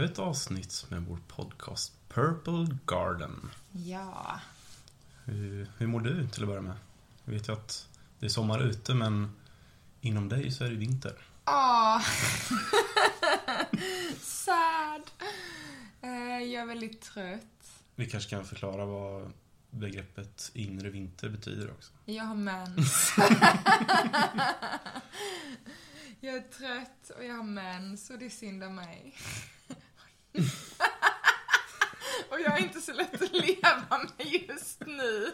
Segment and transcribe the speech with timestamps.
[0.00, 3.50] ännu ett avsnitt med vår podcast Purple Garden.
[3.72, 4.40] Ja.
[5.24, 6.76] Hur, hur mår du till att börja med?
[7.24, 9.36] Jag vet ju att det är sommar ute men
[10.00, 11.14] inom dig så är det vinter.
[11.46, 12.02] Åh.
[14.20, 15.02] Sad.
[16.02, 17.82] Eh, Jag är väldigt trött.
[17.94, 19.32] Vi kanske kan förklara vad
[19.70, 21.92] begreppet inre vinter betyder också.
[22.04, 23.12] Jag har mens.
[26.20, 29.14] jag är trött och jag har mens och det är synd om mig.
[32.44, 35.32] Jag är inte så lätt att leva med just nu.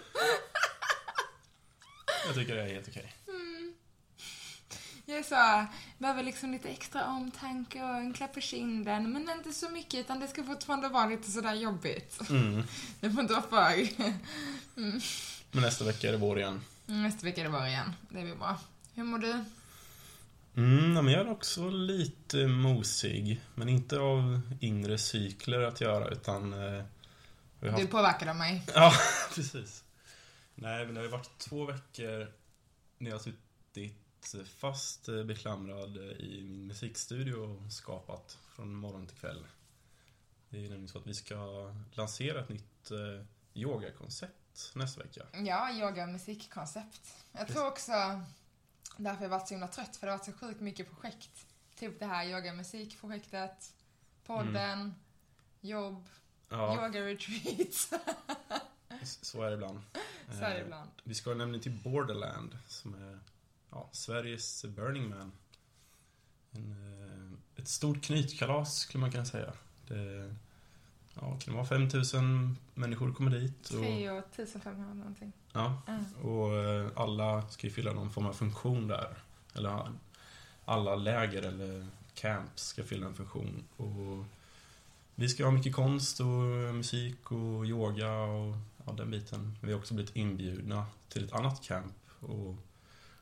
[2.27, 3.13] Jag tycker det är helt okej.
[5.09, 5.67] Jag är så,
[5.99, 10.21] behöver liksom lite extra omtanke och en klapp på kinden, men inte så mycket utan
[10.21, 12.31] det ska fortfarande vara lite sådär jobbigt.
[12.31, 12.63] Mm.
[13.01, 13.89] Det får inte vara för.
[15.51, 16.61] Men nästa vecka är det vår igen.
[16.87, 17.93] Nästa vecka är det vår igen.
[18.09, 18.59] Det blir bra.
[18.95, 19.45] Hur mår du?
[20.57, 23.41] Mm, men jag är också lite mosig.
[23.55, 26.55] Men inte av inre cykler att göra utan...
[27.61, 27.83] Eh, Du haft...
[27.83, 28.63] är påverkad av mig.
[28.75, 28.93] Ja,
[29.35, 29.85] precis.
[30.55, 32.33] Nej, men det har ju varit två veckor
[32.99, 34.03] när jag har suttit
[34.59, 39.47] fast eh, beklamrad i min musikstudio och skapat från morgon till kväll.
[40.49, 45.27] Det är nämligen så att vi ska lansera ett nytt eh, yogakoncept nästa vecka.
[45.33, 47.15] Ja, yoga och musikkoncept.
[47.33, 47.93] Jag tror också
[48.97, 51.47] därför jag varit så himla trött, för det har varit så sjukt mycket projekt.
[51.79, 53.73] Typ det här yoga musikprojektet,
[54.27, 54.95] podden,
[55.61, 56.09] jobb,
[56.49, 57.69] Ja, yoga retreat.
[59.03, 59.81] s- så är det ibland.
[60.31, 60.91] så är det Eh, ibland.
[61.05, 63.19] Vi ska nämligen till Borderland som är
[63.71, 65.33] ja, Sveriges Burning Man.
[66.51, 66.71] En,
[67.57, 69.53] eh, ett stort knytkalas skulle man kunna säga.
[69.89, 70.35] Det,
[71.15, 73.71] ja, kan det vara 5000 människor kommer dit.
[73.71, 75.33] Och, 3 och 1500 någonting.
[75.53, 76.05] ja, Mm.
[76.23, 79.17] och eh, alla ska ju fylla någon form av funktion där.
[79.55, 79.93] Eller
[80.65, 83.65] alla läger eller camps ska fylla en funktion.
[83.77, 84.25] Och
[85.19, 86.27] vi ska ha mycket konst och
[86.75, 88.57] musik och yoga och
[88.87, 89.59] ja, den biten.
[89.63, 92.57] Vi har också blivit inbjudna till ett annat camp och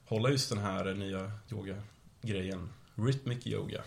[0.06, 2.68] hålla just den här nya yoga-grejen.
[2.94, 3.82] Rhythmic yoga.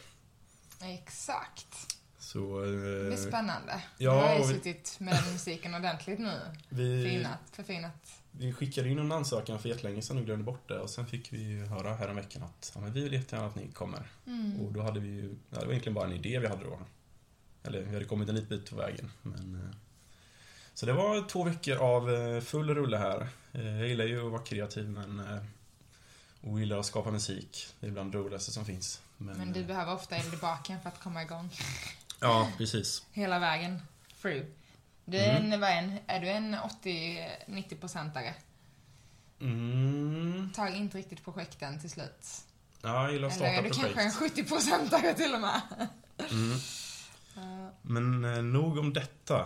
[0.82, 1.98] Exakt.
[2.20, 2.62] Så...
[2.62, 3.72] Det blir Eh, spännande.
[3.74, 6.40] ja, jag har ju vi- suttit med den musiken ordentligt nu.
[6.70, 8.22] vi, Finat, förfinat.
[8.32, 10.80] vi skickade in en ansökan för jättelänge sedan och glömde bort det.
[10.80, 13.68] Och sen fick vi ju höra häromveckan att ja, men vi vill jättegärna att ni
[13.72, 14.08] kommer.
[14.28, 14.60] Mm.
[14.62, 16.80] Och då hade vi ju, ja, det var egentligen bara en idé vi hade då.
[17.68, 19.12] Eller vi hade kommit en liten bit på vägen.
[19.22, 19.76] Men, eh,
[20.74, 23.28] så det var två veckor av eh, full rulle här.
[23.54, 25.40] Eh, Jag gillar ju att vara kreativ men
[26.42, 27.68] och gillar att skapa musik.
[27.80, 29.02] Det är bland det roligaste som finns.
[29.18, 31.50] Men, Men du eh, behöver ofta eld i baken för att komma igång.
[32.20, 33.06] Ja, precis.
[33.12, 33.82] Hela vägen
[34.22, 34.46] through.
[35.06, 38.34] Du är, en, vad är, en, är du en 80-90-procentare?
[39.42, 40.52] Mm.
[40.56, 42.28] Tar inte riktigt projekten till slut.
[42.82, 43.96] Ja, jag gillar att Eller starta är du projekt.
[43.96, 45.62] kanske en 70-procentare till och med?
[46.32, 46.58] Mm.
[47.82, 49.40] Men eh, nog om detta.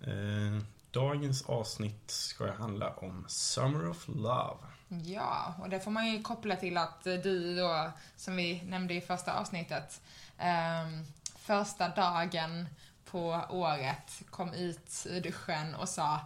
[0.00, 4.58] Eh, dagens avsnitt ska handla om Summer of Love.
[4.88, 8.94] Ja, och det får man ju koppla till att eh, du då, som vi nämnde
[8.94, 10.00] i första avsnittet,
[10.38, 11.04] ehm,
[11.38, 12.66] första dagen
[13.04, 16.20] på året kom ut ur duschen och sa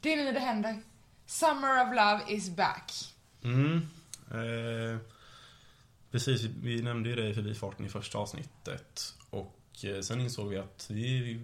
[0.00, 0.82] Det är nu det händer.
[1.26, 2.92] Summer of love is back.
[3.44, 3.88] Mm.
[4.30, 4.98] Eh,
[6.10, 9.14] precis, vi, vi nämnde ju det i förbifarten i första avsnittet.
[9.92, 11.40] Och sen insåg vi att vi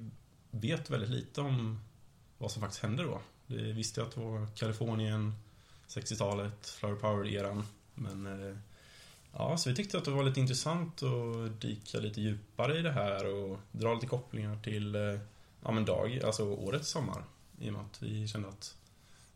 [0.50, 1.80] vet väldigt lite om
[2.38, 3.20] vad som faktiskt hände då.
[3.46, 5.34] Vi visste att det var Kalifornien,
[5.88, 7.64] 60-talet, Flower Power-eran.
[7.94, 8.56] Men eh,
[9.32, 12.92] ja, så vi tyckte att det var lite intressant att dyka lite djupare i det
[12.92, 15.18] här och dra lite kopplingar till eh,
[15.64, 17.24] ja, men dag, alltså årets sommar.
[17.60, 18.76] I och med att vi kände att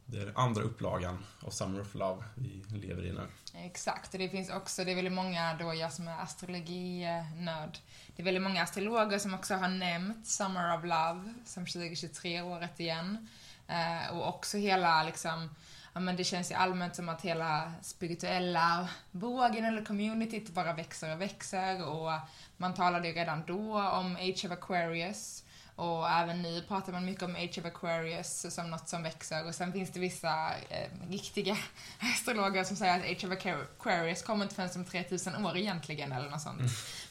[0.06, 3.26] det är andra upplagan av Summer of Love vi lever i nu.
[3.56, 7.78] Exakt, och det finns också, det är väldigt många då jag som är astrologinörd,
[8.16, 13.28] det är väldigt många astrologer som också har nämnt Summer of Love som 2023-året igen.
[13.68, 15.50] Eh, och också hela liksom,
[15.92, 21.12] ja men det känns ju allmänt som att hela spirituella vågen eller communityt bara växer
[21.12, 21.88] och växer.
[21.88, 22.12] Och
[22.56, 25.43] man talade ju redan då om Age of Aquarius
[25.76, 29.46] och även nu pratar man mycket om Age of Aquarius som något som växer.
[29.46, 31.56] Och sen finns det vissa eh, riktiga
[31.98, 36.30] astrologer som säger att Age of Aquarius kommer inte förrän om 3000 år egentligen eller
[36.30, 36.62] något sånt.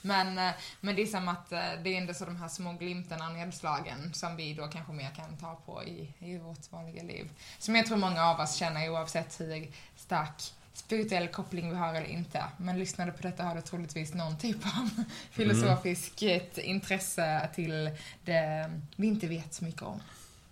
[0.01, 2.73] Men, eh, men det är som att eh, det är ändå så de här små
[2.73, 7.03] glimtarna och nedslagen som vi då kanske mer kan ta på i, i vårt vanliga
[7.03, 7.29] liv.
[7.59, 12.07] Som jag tror många av oss känner oavsett hur stark spirituell koppling vi har eller
[12.07, 12.43] inte.
[12.57, 14.89] Men lyssnade på detta har du troligtvis någon typ av
[15.31, 16.21] filosofiskt
[16.57, 17.89] intresse till
[18.25, 19.99] det vi inte vet så mycket om.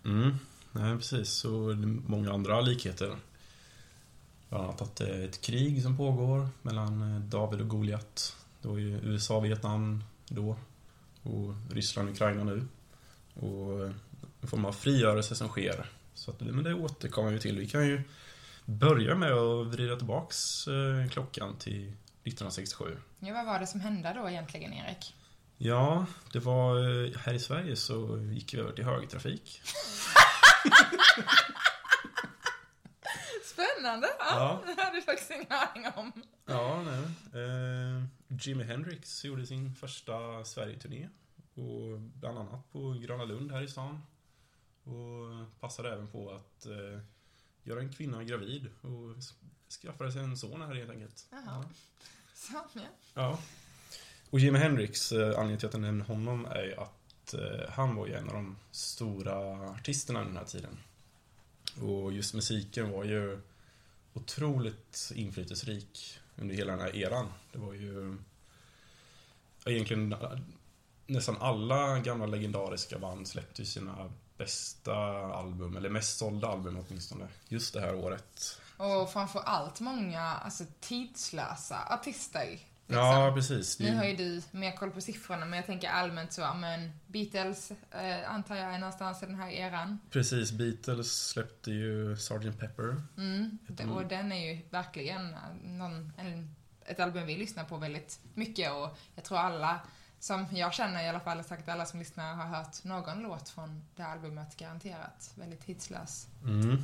[0.05, 0.37] Mm,
[0.71, 1.45] nej precis.
[1.45, 3.15] Är många andra likheter.
[4.49, 8.35] Bland annat att det är ett krig som pågår mellan eh, David och Goliat.
[8.61, 10.57] Det var ju USA och Vietnam då.
[11.23, 12.67] och Ryssland och Ukraina nu.
[13.33, 13.85] Och
[14.41, 15.89] en form av frigörelse som sker.
[16.13, 17.59] Så att, men det återkommer vi till.
[17.59, 18.01] Vi kan ju
[18.71, 21.87] börja med att vrida tillbaks eh, klockan till
[22.23, 22.97] 1967.
[23.19, 25.15] Ja, vad var det som hände då egentligen, Erik?
[25.57, 29.61] Ja, det var eh, här i Sverige så gick vi över till högertrafik.
[33.43, 34.07] Spännande!
[34.19, 34.61] Ja, Ja.
[34.75, 36.11] Det hade jag faktiskt ingen aning om.
[36.45, 37.03] Ja, nej.
[37.43, 41.09] Eh, Jimi Hendrix gjorde sin första Sverige-turné.
[41.53, 44.01] Och bland annat på Gröna Lund här i stan.
[44.83, 46.99] Och passade även på att eh,
[47.63, 49.15] göra en kvinna gravid och
[49.81, 51.27] skaffade sig en son här helt enkelt.
[51.31, 51.65] Jaha.
[52.33, 52.81] Så, ja.
[53.13, 53.39] Ja.
[54.29, 57.95] Och Jimi Hendrix, eh, anledningen till att jag nämner honom är ju att eh, han
[57.95, 60.77] var ju en av de stora artisterna under den här tiden.
[61.81, 63.41] Och just musiken var ju
[64.13, 67.27] otroligt inflytelserik under hela den här eran.
[67.51, 68.17] Det var ju
[69.65, 70.15] ja, egentligen
[71.07, 74.11] nästan alla gamla legendariska band släppte sina
[74.41, 74.93] bästa
[75.33, 78.61] album, eller mest sålda album åtminstone, just det här året.
[78.77, 82.45] Och framför allt många alltså, tidslösa artister.
[82.91, 83.05] Liksom.
[83.05, 83.79] Ja, precis.
[83.79, 87.71] Nu har ju du mer koll på siffrorna, men jag tänker allmänt så, men Beatles
[87.91, 89.99] eh, antar jag är någonstans i den här eran.
[90.09, 92.59] Precis, Beatles släppte ju Sgt.
[92.59, 93.01] Pepper.
[93.17, 93.57] Mm.
[93.79, 93.91] Mm.
[93.91, 96.55] Och den är ju verkligen någon, en,
[96.85, 99.79] ett album vi lyssnar på väldigt mycket och jag tror alla
[100.21, 103.81] som jag känner i alla fall, säkert alla som lyssnar har hört någon låt från
[103.95, 105.33] det albumet garanterat.
[105.35, 106.27] Väldigt hitslös.
[106.43, 106.83] Mm.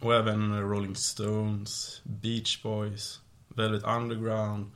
[0.00, 4.70] Och även Rolling Stones, Beach Boys, Velvet Underground,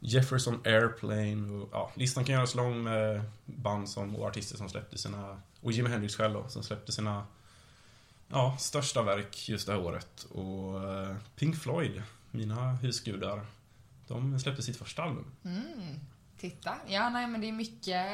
[0.00, 4.98] Jefferson Airplane och ja, listan kan göras lång med band som, och artister som släppte
[4.98, 7.26] sina, och Jimi Hendrix själv då, som släppte sina
[8.28, 10.24] ja, största verk just det här året.
[10.24, 13.46] Och eh, Pink Floyd, mina husgudar,
[14.08, 15.24] de släppte sitt första album.
[15.44, 16.00] Mm.
[16.42, 16.74] Titta.
[16.86, 18.06] Ja, nej men det är mycket,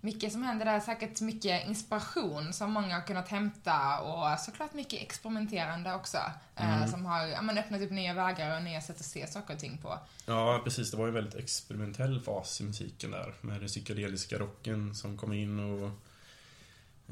[0.00, 0.80] mycket som händer där.
[0.80, 6.18] Säkert mycket inspiration som många har kunnat hämta och såklart mycket experimenterande också.
[6.56, 6.88] Eh, Mm.
[6.88, 9.60] som har ja, men öppnat upp nya vägar och nya sätt att se saker och
[9.60, 9.98] ting på.
[10.26, 10.90] Ja, precis.
[10.90, 13.34] Det var ju en väldigt experimentell fas i musiken där.
[13.40, 15.90] Med den psykedeliska rocken som kom in och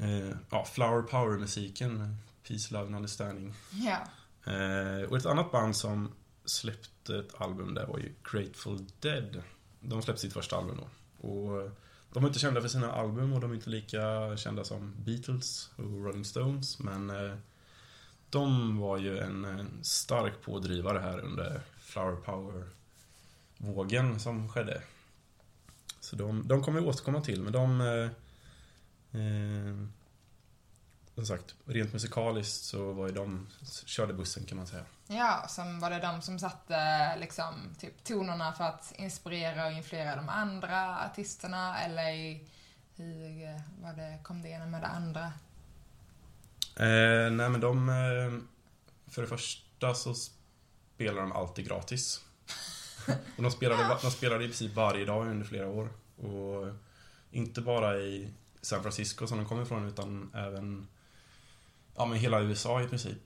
[0.03, 2.17] eh, ja, flower power-musiken.
[2.47, 3.53] Peace, love and understanding.
[3.71, 3.97] Ja.
[4.53, 6.11] Eh, och ett annat band som
[6.45, 9.43] släppte ett album där var ju Grateful Dead.
[9.81, 10.87] De släppte sitt första album då.
[11.27, 11.71] Och eh,
[12.13, 15.69] de är inte kända för sina album och de är inte lika kända som Beatles
[15.75, 16.79] och Rolling Stones.
[16.79, 17.33] Men eh,
[18.29, 24.81] de var ju en, stark pådrivare här under Flower Power-vågen som skedde.
[25.99, 27.81] Så de, de kommer vi återkomma till, men de...
[27.81, 28.09] Eh,
[29.21, 29.75] eh
[31.25, 33.47] som sagt, rent musikaliskt så var ju de,
[33.85, 34.83] körde bussen kan man säga.
[35.07, 40.15] Ja, som var det de som satte liksom typ tonerna för att inspirera och influera
[40.15, 42.39] de andra artisterna eller
[42.95, 45.23] hur eh, var det, kom det ena med det andra?
[46.75, 47.89] Eh, nej men de...
[47.89, 48.41] Eh,
[49.11, 50.13] för det första så
[50.95, 52.21] spelar de alltid gratis.
[53.37, 55.89] och de spelade, de spelade i princip varje dag under flera år.
[56.17, 56.73] Och
[57.31, 60.87] inte bara i San Francisco som de kommer ifrån utan även
[61.95, 63.17] ja, men hela USA i princip.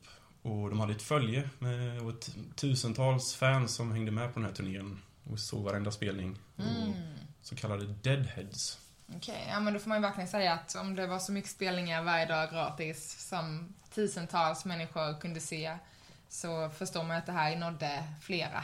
[0.41, 4.50] Och de hade ett följe med och ett tusentals fans som hängde med på den
[4.50, 6.39] här turnén och såg varenda spelning.
[6.57, 6.93] Mm.
[7.41, 8.79] Så kallade deadheads.
[9.15, 11.51] Okej, ja men då får man ju verkligen säga att om det var så mycket
[11.51, 15.77] spelningar varje dag gratis som tusentals människor kunde se
[16.29, 18.63] så förstår man att det här nådde flera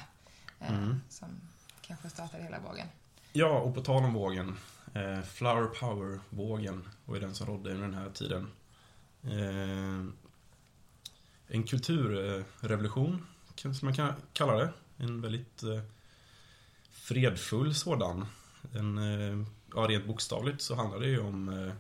[0.60, 1.02] eh, Mm.
[1.10, 1.28] som
[1.82, 2.88] kanske startade hela vågen.
[3.34, 4.58] Ja, och på tal om vågen.
[4.94, 8.52] Eh, Flower Power-vågen var ju den som rådde under den här tiden.
[9.24, 10.06] Eh,
[11.48, 13.26] en kulturrevolution,
[13.56, 14.74] som man kan kalla det.
[14.98, 15.82] En väldigt eh,
[16.90, 18.26] fredfull sådan.
[18.74, 21.72] En, eh, ja, rent bokstavligt så handlar det ju om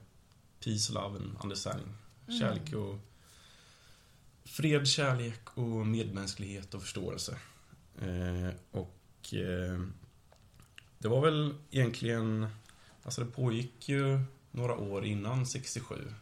[0.63, 1.87] peace, love and understanding.
[2.27, 2.39] Mm.
[2.39, 2.99] Kärlek och
[4.43, 7.37] fred, kärlek och medmänsklighet och förståelse.
[8.71, 9.33] Och
[10.97, 12.47] det var väl egentligen,
[13.03, 14.19] alltså det pågick ju
[14.51, 16.13] några år innan 67.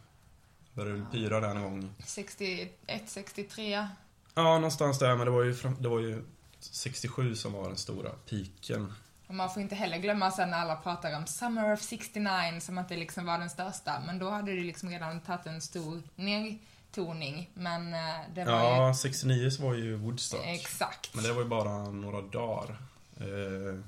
[0.84, 1.12] Började väl Ja.
[1.12, 1.94] pyra där någon gång.
[2.06, 2.70] 61,
[3.06, 3.88] 63.
[4.34, 6.24] Ja, någonstans där, men det var ju, det var ju
[6.60, 8.92] 67 som var den stora piken.
[9.26, 12.78] Och man får inte heller glömma sen när alla pratar om Summer of 69 som
[12.78, 14.02] att det liksom var den största.
[14.06, 17.50] Men då hade det liksom redan tagit en stor nedtoning.
[17.54, 18.52] Men eh, det var
[18.86, 20.46] Ja, 69 så var ju Woodstock.
[20.46, 20.52] ju...
[20.52, 21.14] Exakt.
[21.14, 22.76] Men det var ju bara några dagar.
[23.16, 23.78] Eh,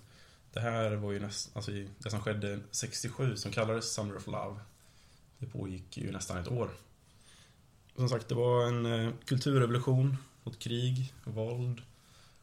[0.53, 4.61] Det här var ju nästan, alltså det som skedde 67 som kallades Summer of Love.
[5.43, 6.71] Det pågick ju nästan ett år.
[7.97, 11.83] Som sagt, det var en eh, kulturrevolution mot krig, våld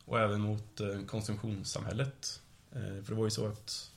[0.06, 2.41] och även mot eh, konsumtionssamhället.
[2.72, 3.91] Eh, För det var ju så att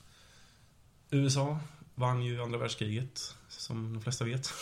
[1.09, 1.59] USA
[1.95, 4.47] vann ju andra världskriget, som de flesta vet.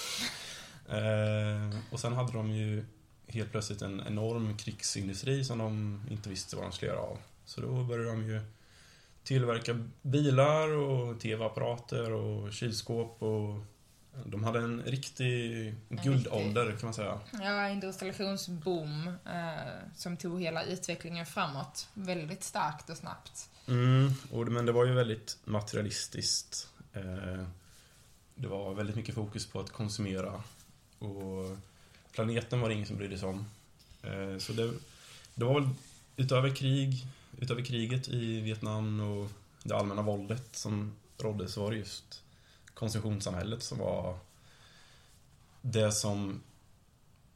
[1.91, 2.85] och sen hade de ju
[3.27, 7.17] helt plötsligt en enorm krigsindustri som de inte visste vad de skulle göra av.
[7.45, 8.41] Så då började de ju
[9.23, 13.63] tillverka bilar och tv-apparater och kylskåp och
[14.25, 17.19] de hade en riktig guldålder kan man säga.
[17.41, 23.49] Ja, industrialisationsboom eh, som tog hela utvecklingen framåt väldigt starkt och snabbt.
[23.67, 26.67] Mm, och, men det var ju väldigt materialistiskt.
[26.93, 27.45] Eh,
[28.35, 30.43] det var väldigt mycket fokus på att konsumera
[30.99, 31.57] och
[32.11, 33.45] planeten var det ingen som brydde sig om.
[34.03, 34.73] Eh, så det,
[35.35, 35.69] det var väl
[36.15, 37.05] utöver krig,
[37.39, 39.31] utöver kriget i Vietnam och
[39.63, 42.23] det allmänna våldet som rådde så var det just
[42.73, 44.17] konsumtionssamhället som var
[45.61, 46.43] det som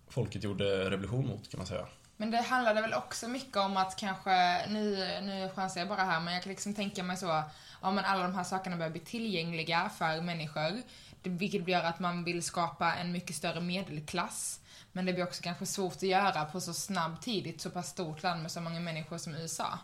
[0.08, 1.88] folket gjorde revolution mot kan man säga.
[2.18, 6.20] Men det handlade väl också mycket om att kanske, nu, nu chansar jag bara här,
[6.20, 7.44] men jag kan liksom tänka mig så,
[7.82, 10.82] ja men alla de här sakerna börjar bli tillgängliga för människor.
[11.24, 14.60] Vilket gör att man vill skapa en mycket större medelklass.
[14.92, 17.70] Men det blir också kanske svårt att göra på så snabb tid i ett så
[17.70, 19.80] pass stort land med så många människor som USA.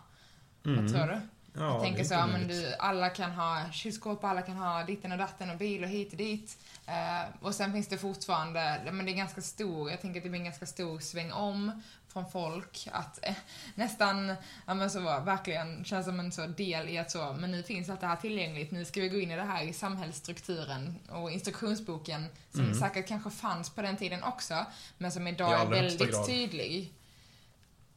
[0.64, 0.82] Mm.
[0.82, 1.20] Vad tror du?
[1.54, 5.18] Ja, jag tänker så, men du, alla kan ha kylskåp, alla kan ha ditten och
[5.18, 6.58] datten och bil och hit och dit.
[6.86, 10.30] Eh, och sen finns det fortfarande, men det är ganska stor, jag tänker att det
[10.30, 13.34] blir en ganska stor sväng om från folk att eh,
[13.74, 14.34] nästan,
[14.66, 17.88] ja men så verkligen känns som en så del i att så, men nu finns
[17.90, 21.30] allt det här tillgängligt, nu ska vi gå in i det här i samhällsstrukturen och
[21.30, 22.74] instruktionsboken som mm.
[22.74, 24.66] säkert kanske fanns på den tiden också,
[24.98, 26.92] men som idag är väldigt tydlig.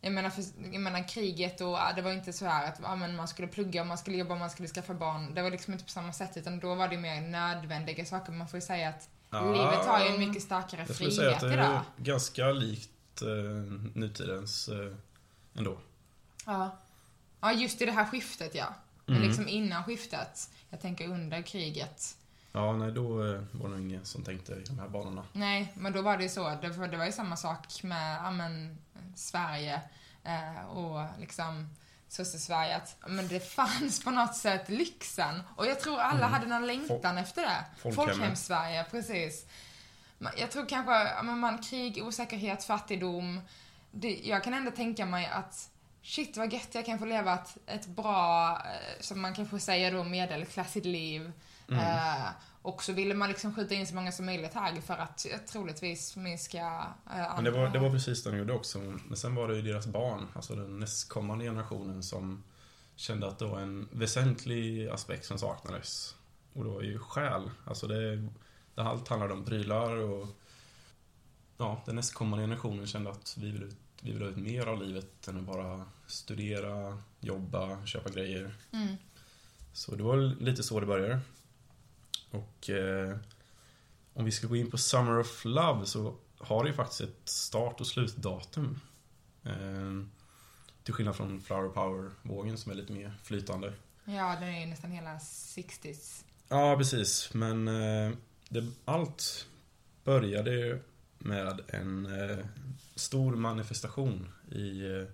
[0.05, 3.15] Jag menar, för, jag menar kriget och det var inte så här att ja, men
[3.15, 5.33] man skulle plugga, man skulle jobba, man skulle skaffa barn.
[5.33, 8.31] Det var liksom inte på samma sätt utan då var det mer nödvändiga saker.
[8.31, 11.31] Man får ju säga att ja, livet har ju en mycket starkare frihet idag.
[11.31, 13.27] Jag skulle säga att det är ganska likt eh,
[13.93, 14.93] nutidens eh,
[15.57, 15.77] ändå.
[16.45, 16.77] Ja.
[17.39, 18.73] Ja, just i det här skiftet ja.
[19.07, 19.21] Mm.
[19.21, 20.49] liksom innan skiftet.
[20.69, 22.17] Jag tänker under kriget.
[22.55, 25.23] Ja, nej då eh, var det nog ingen som tänkte i de här banorna.
[25.33, 26.49] Nej, men då var det ju så.
[26.61, 28.77] Det, det var ju samma sak med, ja men,
[29.15, 29.81] Sverige
[30.23, 31.69] eh, och liksom
[32.07, 35.43] sosse-Sverige att men det fanns på något sätt lyxen.
[35.55, 36.31] Och jag tror alla mm.
[36.31, 37.91] hade någon längtan Fol efter det.
[37.91, 39.45] Folkhem-Sverige, precis.
[40.37, 43.41] Jag tror kanske, men man, krig, osäkerhet, fattigdom.
[43.91, 45.69] Det, jag kan ändå tänka mig att
[46.01, 49.91] shit vad gött jag kan få leva ett, ett bra, eh, som man kanske säger
[49.91, 51.31] då, medelklassigt liv.
[51.69, 51.79] Mm.
[51.79, 52.27] Eh,
[52.61, 56.15] och så ville man liksom skjuta in så många som möjligt här för att troligtvis
[56.15, 58.79] minska eh, Men det var, det var precis det de gjorde också.
[58.79, 62.43] Men sen var det ju deras barn, alltså den nästkommande generationen som
[62.95, 66.15] kände att det var en väsentlig aspekt som saknades.
[66.53, 67.51] Och det var ju själ.
[67.65, 68.15] Alltså det,
[68.75, 70.27] det allt handlade om prylar och
[71.57, 74.83] ja, den nästkommande generationen kände att vi vill, ut, vi vill ha ut mer av
[74.83, 78.55] livet än att bara studera, jobba, köpa grejer.
[78.71, 78.95] Mm.
[79.73, 81.19] Så det var lite så det började.
[82.35, 83.17] Och eh,
[84.13, 87.29] om vi ska gå in på Summer of Love så har det ju faktiskt ett
[87.29, 88.79] start och slutdatum.
[89.43, 90.05] Eh,
[90.83, 93.73] till skillnad från Flower Power-vågen som är lite mer flytande.
[94.05, 96.23] Ja, den är ju nästan hela 60s.
[96.47, 97.33] Ja, precis.
[97.33, 98.11] Men eh,
[98.49, 99.47] det, allt
[100.03, 100.79] började
[101.17, 102.45] med en eh,
[102.95, 105.07] stor manifestation i eh,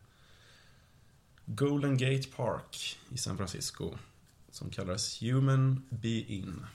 [1.46, 3.98] Golden Gate Park i San Francisco
[4.52, 6.66] som kallades Human Be-In.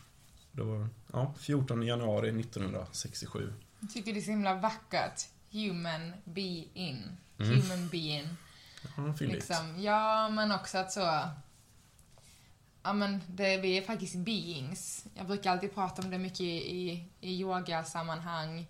[0.64, 3.52] Var ja, 14 januari 1967.
[3.80, 5.22] Jag tycker det är så himla vackert.
[5.50, 7.02] Human being.
[7.38, 7.60] Mm.
[7.60, 8.28] Human being.
[8.96, 11.20] Ja, liksom, ja, men också att så...
[12.82, 15.06] Ja, men det, vi är faktiskt beings.
[15.14, 18.66] Jag brukar alltid prata om det mycket i, i yogasammanhang.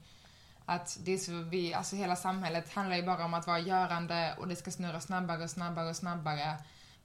[0.65, 4.35] Att det är så vi, alltså hela samhället handlar ju bara om att vara görande
[4.39, 6.59] och det ska snurra snabbare och snabbare och snabbare.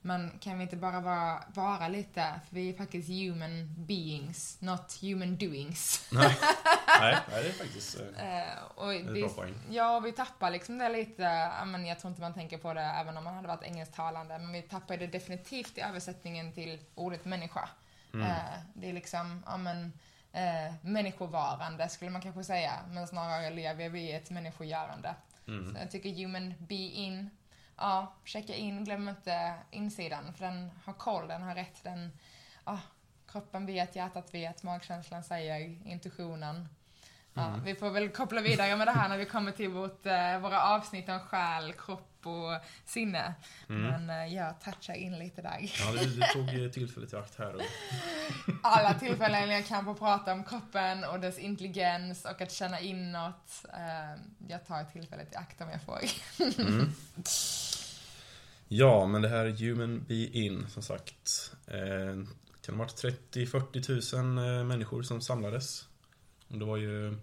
[0.04, 4.98] Men kan vi inte bara vara, vara lite, för vi är faktiskt human beings, not
[5.00, 6.08] human doings.
[6.12, 6.36] Nej,
[7.00, 9.54] nej, nej det är faktiskt uh, och ett bra poäng.
[9.70, 13.16] Ja, vi tappar liksom det lite, men jag tror inte man tänker på det även
[13.16, 17.68] om man hade varit engelsktalande, men vi tappar det definitivt i översättningen till ordet människa.
[18.14, 18.26] Mm.
[18.26, 18.36] Uh,
[18.74, 19.84] det är liksom, ja men,
[20.34, 25.14] uh, människovarande skulle man kanske säga, men snarare lever vi i ett människogörande.
[25.48, 25.74] Mm.
[25.74, 27.30] Så jag tycker human being
[27.82, 32.12] ja, checka in, glöm inte insidan för den har koll, den har rätt, den,
[32.64, 32.78] ja,
[33.26, 36.68] kroppen vet, hjärtat vet, magkänslan säger, intuitionen.
[37.34, 37.64] Ja, mm.
[37.64, 40.62] Vi får väl koppla vidare med det här när vi kommer till vårt, eh, våra
[40.62, 43.34] avsnitt om själ, kropp och sinne.
[43.68, 43.82] Mm.
[43.82, 45.58] Men eh, jag touchar in lite där.
[45.60, 47.54] Ja, du, du tog tillfället i akt här.
[47.54, 47.62] Och...
[48.62, 53.64] Alla tillfällen jag kan få prata om kroppen och dess intelligens och att känna inåt.
[53.72, 56.00] Eh, jag tar tillfället i akt om jag får.
[56.60, 56.92] Mm.
[58.74, 61.52] Ja, men det här Human Be In, som sagt.
[61.66, 62.26] Eh, kan
[62.66, 65.88] det ha varit 30-40 000 eh, människor som samlades.
[66.48, 67.18] Och det var ju, man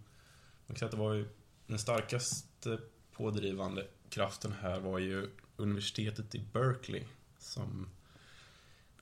[0.67, 1.27] kan säga att det var ju
[1.67, 2.79] den starkaste
[3.11, 7.03] pådrivande kraften här var ju universitetet i Berkeley
[7.37, 7.87] som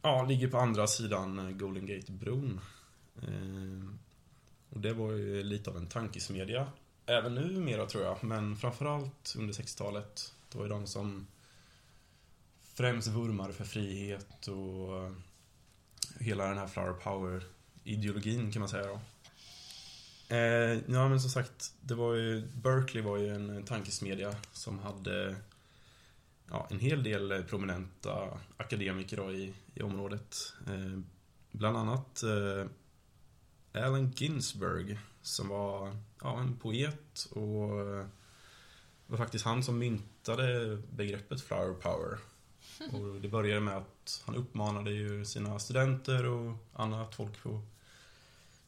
[0.01, 2.59] ja, ligger på andra sidan eh, Golden Gate-bron.
[3.21, 3.89] Eh,
[4.69, 6.67] och det var ju lite av en tankesmedja.
[7.05, 10.33] Även numera tror jag, men framförallt under 60-talet.
[10.51, 11.27] Det var ju de som
[12.77, 15.11] främst vurmar för frihet och
[16.19, 18.99] hela den här flower power-ideologin kan man säga då.
[20.35, 25.35] Eh, ja men som sagt, det var ju, Berkeley var ju en tankesmedja som hade
[26.49, 30.53] ja, en hel del prominenta akademiker då i, i området.
[30.67, 30.99] Eh,
[31.51, 32.65] bland annat eh,
[33.85, 38.05] Allen Ginsberg som var ja, en poet och eh,
[39.07, 42.17] det var faktiskt han som myntade begreppet flower power.
[42.91, 47.61] Och det började med att han uppmanade ju sina studenter och annat folk på,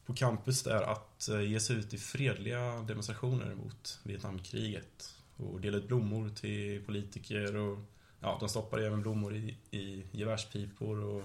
[0.06, 5.14] på campus där att eh, ge sig ut i fredliga demonstrationer mot Vietnamkriget.
[5.36, 7.78] Och dela ut blommor till politiker och
[8.20, 11.22] ja, de stoppade även blommor i, i gevärspipor och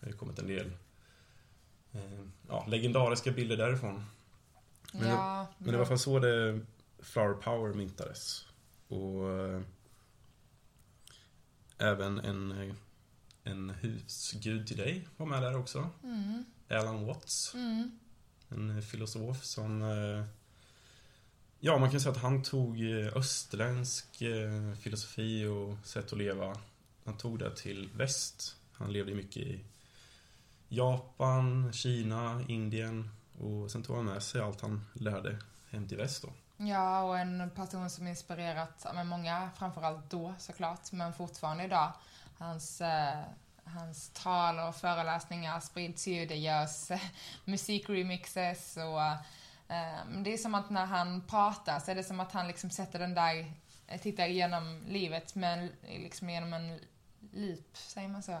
[0.00, 0.72] det har kommit en del
[1.92, 4.04] eh, ja, legendariska bilder därifrån.
[4.92, 6.60] Men, ja, men det var i alla fall så det
[6.98, 8.46] Flower Power myntades.
[8.88, 9.60] Och eh,
[11.80, 12.74] även en,
[13.44, 15.90] en husgud till dig var med där också.
[16.02, 17.54] Mm, Alan Watts.
[17.54, 17.98] mm.
[18.48, 19.82] En filosof som...
[19.82, 20.24] eh,
[21.62, 26.56] Ja, man kan säga att han tog eh, österländsk eh, filosofi och sätt att leva.
[27.04, 28.56] Han tog det till väst.
[28.72, 29.64] Han levde mycket i
[30.68, 35.38] Japan, Kina, Indien och sen tog han med sig allt han lärde
[35.70, 36.32] hem till väst då.
[36.62, 41.92] Ja, och en person som inspirerat ja, men många, framförallt då såklart, men fortfarande idag.
[42.38, 43.20] Hans, eh,
[43.64, 46.88] hans tal och föreläsningar sprids ju, det görs
[47.44, 49.02] musikremixes och
[49.74, 52.70] eh, det är som att när han pratar så är det som att han liksom
[52.70, 53.52] sätter den där,
[53.86, 56.80] eh, tittar igenom livet med, liksom genom en
[57.32, 58.38] loop, säger man så?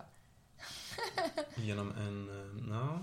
[1.54, 2.28] Genom en...
[2.28, 2.98] eh, Ja,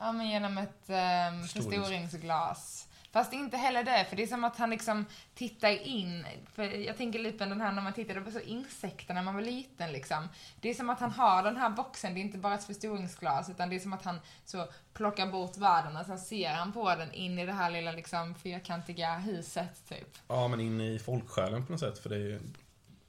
[0.00, 2.88] Ja, men genom ett um, Förstorings- förstoringsglas.
[3.10, 6.26] Fast inte heller det, för det är som att han liksom tittar in.
[6.54, 9.34] För jag tänker lite på den här när man tittade på så insekter när man
[9.34, 10.28] var liten liksom.
[10.60, 13.50] Det är som att han har den här boxen, det är inte bara ett förstoringsglas
[13.50, 16.94] utan det är som att han så plockar bort världen och sen ser han på
[16.94, 20.18] den in i det här lilla liksom fyrkantiga huset typ.
[20.28, 21.98] Ja, men in i folksjälen på något sätt.
[21.98, 22.40] För det är, ju...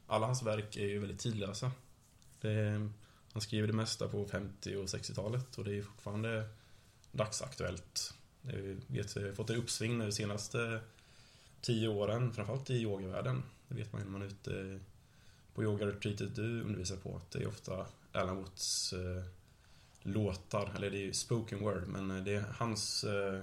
[0.08, 1.72] alla hans verk är ju väldigt tidlösa.
[2.42, 2.90] Det är,
[3.34, 6.50] han skriver det mesta på 50 och 60-talet och det är fortfarande
[7.12, 8.14] dagsaktuellt.
[8.42, 10.80] Vet, har fått ett uppsving nu de senaste
[11.62, 13.44] tio åren, framförallt i yogavärlden.
[13.68, 14.80] Det vet man ju när man är ute
[15.54, 17.16] på yogaretreatet du undervisar på.
[17.16, 19.24] Att det är ofta Alan Woods eh,
[20.02, 23.42] låtar, eller det är ju spoken word, men eh, det är hans eh,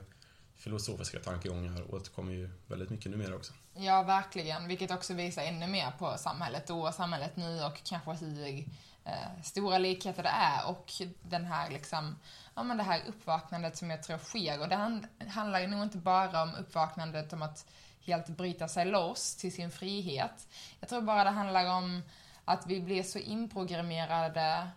[0.56, 3.52] filosofiska tankegångar återkommer ju väldigt mycket numera också.
[3.74, 4.68] Ja, verkligen.
[4.68, 8.64] Vilket också visar ännu mer på samhället då och samhället nu och kanske hur
[9.06, 10.92] eh, stora likheter det är och
[11.22, 12.18] den här liksom,
[12.54, 14.60] ja men det här uppvaknandet som jag tror sker.
[14.60, 17.66] Och det hand, handlar ju nog inte bara om uppvaknandet om att
[18.00, 20.48] helt bryta sig loss till sin frihet.
[20.80, 22.02] Jag tror bara det handlar om
[22.44, 24.68] att vi blir så inprogrammerade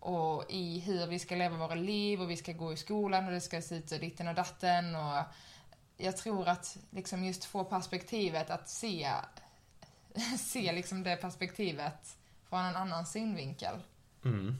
[0.00, 3.32] och i hur vi ska leva våra liv och vi ska gå i skolan och
[3.32, 5.22] det ska se ut och ditten och datten och
[5.96, 9.10] jag tror att liksom just få perspektivet att se,
[10.38, 12.16] se liksom det perspektivet
[12.50, 13.74] från en annan synvinkel.
[14.24, 14.56] Mm.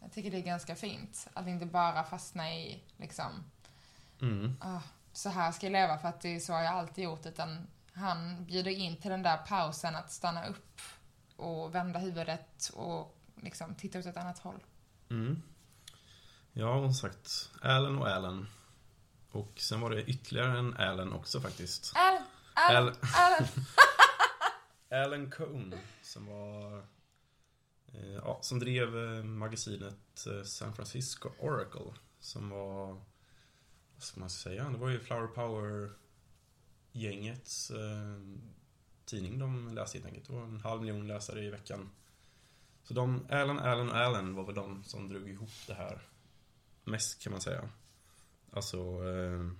[0.00, 1.28] Jag tycker det är ganska fint.
[1.34, 3.44] Att inte bara fastna i liksom,
[4.20, 4.56] Mm.
[4.60, 4.80] ah,
[5.12, 7.26] så här ska jag leva för att det är så jag alltid gjort.
[7.26, 10.80] Utan han bjuder in till den där pausen att stanna upp
[11.36, 14.60] och vända huvudet och liksom titta åt ett annat håll.
[15.10, 15.42] Mm.
[16.52, 17.50] Ja, som sagt.
[17.62, 18.46] Allen och Allen.
[19.30, 21.92] Och sen var det ytterligare en Allen också faktiskt.
[21.96, 22.22] Alan!
[22.54, 22.94] Alan!
[23.14, 23.46] Al-
[24.94, 25.30] Alan!
[25.30, 26.78] Cohn, som var...
[27.86, 31.94] Eh, ja, som drev eh, magasinet eh, San Francisco Oracle.
[32.18, 32.86] Som var...
[33.94, 34.70] Vad ska man säga?
[34.70, 38.20] Det var ju Flower Power-gängets eh,
[39.04, 40.26] tidning de läste helt enkelt.
[40.26, 41.90] Det var en halv miljon läsare i veckan.
[42.82, 46.08] Så de, Alan, Alan och Alan var väl de som drog ihop det här
[46.84, 47.68] mest kan man säga.
[48.50, 48.78] Alltså
[49.08, 49.50] eh,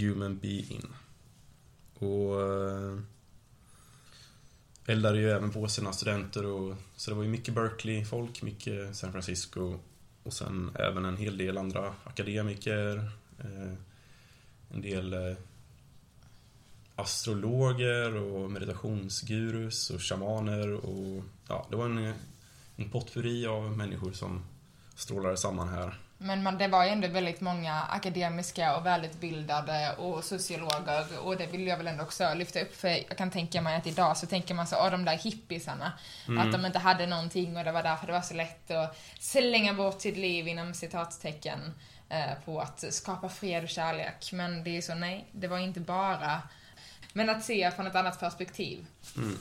[0.00, 0.92] Human Being.
[1.94, 2.98] Och eh,
[4.86, 9.12] eldade ju även på sina studenter och så det var ju mycket Berkeley-folk, mycket San
[9.12, 9.78] Francisco
[10.22, 12.96] och sen även en hel del andra akademiker,
[13.38, 13.72] eh,
[14.70, 15.36] en del eh,
[16.96, 22.14] astrologer och meditationsgurus och shamaner och ja, det var en,
[22.76, 24.44] en potpurri av människor som
[24.94, 25.98] strålade samman här.
[26.24, 31.46] Men man, det var ju ändå väldigt många akademiska och välutbildade och sociologer och det
[31.46, 34.26] vill jag väl ändå också lyfta upp för jag kan tänka mig att idag så
[34.26, 35.92] tänker man så, åh de där hippisarna,
[36.40, 39.74] att de inte hade någonting och det var därför det var så lätt att slänga
[39.74, 41.74] bort sitt liv inom citatstecken
[42.08, 44.32] eh, på att skapa fred och kärlek.
[44.32, 46.42] Men det är ju så, nej, det var inte bara,
[47.12, 48.86] men att se från ett annat perspektiv.
[49.16, 49.38] Mm.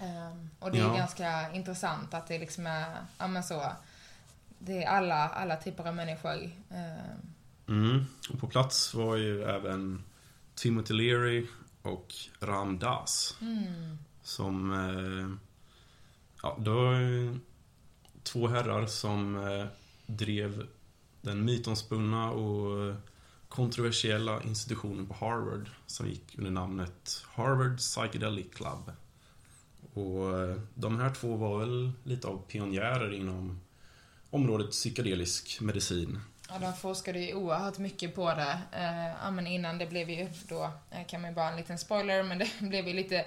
[0.00, 0.94] Ehm, och det är Ja.
[0.96, 2.84] ganska intressant att det liksom är,
[3.18, 3.72] ja men så,
[4.66, 6.50] det är alla, alla typer av människor.
[6.70, 7.34] Ehm,
[7.66, 8.04] Mm.
[8.32, 10.02] Och på plats var ju även
[10.54, 11.46] Timothy Leary
[11.82, 13.36] och Ram Dass.
[13.40, 14.72] mm, Som...
[14.72, 15.36] Eh,
[16.42, 17.38] ja, det var
[18.22, 19.66] två herrar som eh,
[20.06, 20.66] drev
[21.20, 22.94] den mytomspunna och eh,
[23.48, 28.92] kontroversiella institutionen på Harvard som gick under namnet Harvard Psychedelic Club.
[29.94, 33.60] Och eh, de här två var väl lite av pionjärer inom
[34.34, 36.20] området psykedelisk medicin.
[36.48, 38.58] Ja, de forskade ju oerhört mycket på det.
[38.72, 42.22] Eh, men innan det blev ju då, eh, kan man ju bara en liten spoiler,
[42.22, 43.24] men det blev ju lite,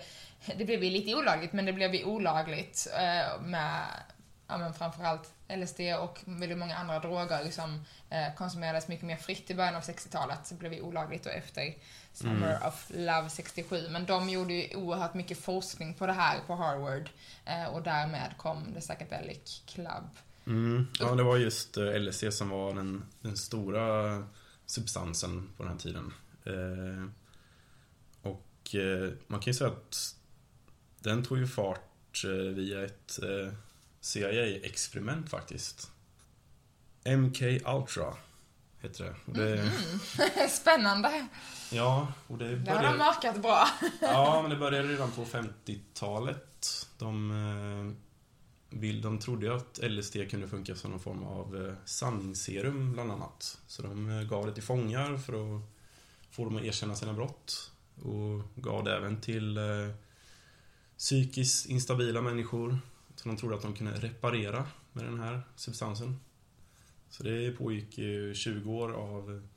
[0.58, 3.86] det blev ju lite olagligt, men det blev ju olagligt eh, med,
[4.48, 9.52] ja men framförallt LSD och väldigt många andra droger som eh, konsumerades mycket mer fritt
[9.52, 10.48] i början av 60-talet.
[10.48, 11.74] Så blev det olagligt då efter
[12.14, 13.90] Summer of Love 67.
[13.90, 17.10] Men de gjorde ju oerhört mycket forskning på det här på Harvard
[17.46, 20.10] eh, och därmed kom The Psychedelic Club.
[20.48, 20.88] Mm.
[21.00, 24.24] Ja, det var just eh, LSD som var den, den stora
[24.66, 26.14] substansen på den här tiden.
[26.46, 27.10] Eh,
[28.32, 30.16] och eh, man kan ju säga att
[31.00, 33.54] den tog ju fart eh, via ett eh,
[34.02, 35.92] CIA-experiment faktiskt.
[37.06, 38.14] MK Ultra
[38.80, 39.16] heter det.
[39.26, 39.72] Och det
[40.50, 41.28] Spännande!
[41.72, 43.68] Ja, och det Det har de började, mörkat bra.
[44.02, 46.88] ja, men det började redan på 50-talet.
[46.98, 48.07] De, eh,
[48.70, 53.12] vill, de trodde ju att LSD kunde funka som någon form av eh, sanningsserum bland
[53.12, 53.60] annat.
[53.68, 55.62] Så de eh, gav det till fångar för att
[56.30, 57.72] få dem att erkänna sina brott.
[57.96, 59.64] Och gav det även till eh,
[60.98, 62.80] psykiskt instabila människor
[63.16, 66.20] som de trodde att de kunde reparera med den här substansen.
[67.10, 69.48] Så det pågick ju 20 år av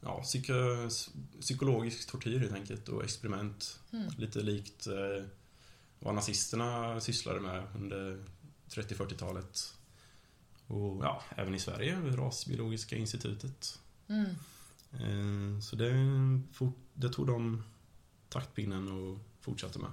[0.00, 0.52] ja, psyko,
[1.40, 3.80] psykologisk tortyr helt enkelt och experiment.
[3.92, 4.08] Mm.
[4.18, 4.86] Lite likt
[5.98, 8.24] vad nazisterna sysslade med under
[8.70, 9.74] 30-40-talet.
[10.66, 13.80] Och ja, även i Sverige, Rasbiologiska institutet.
[14.08, 14.30] Mm.
[14.92, 15.92] Eh, så det,
[16.94, 17.62] det tog de
[18.28, 19.90] taktpinnen och fortsatte med.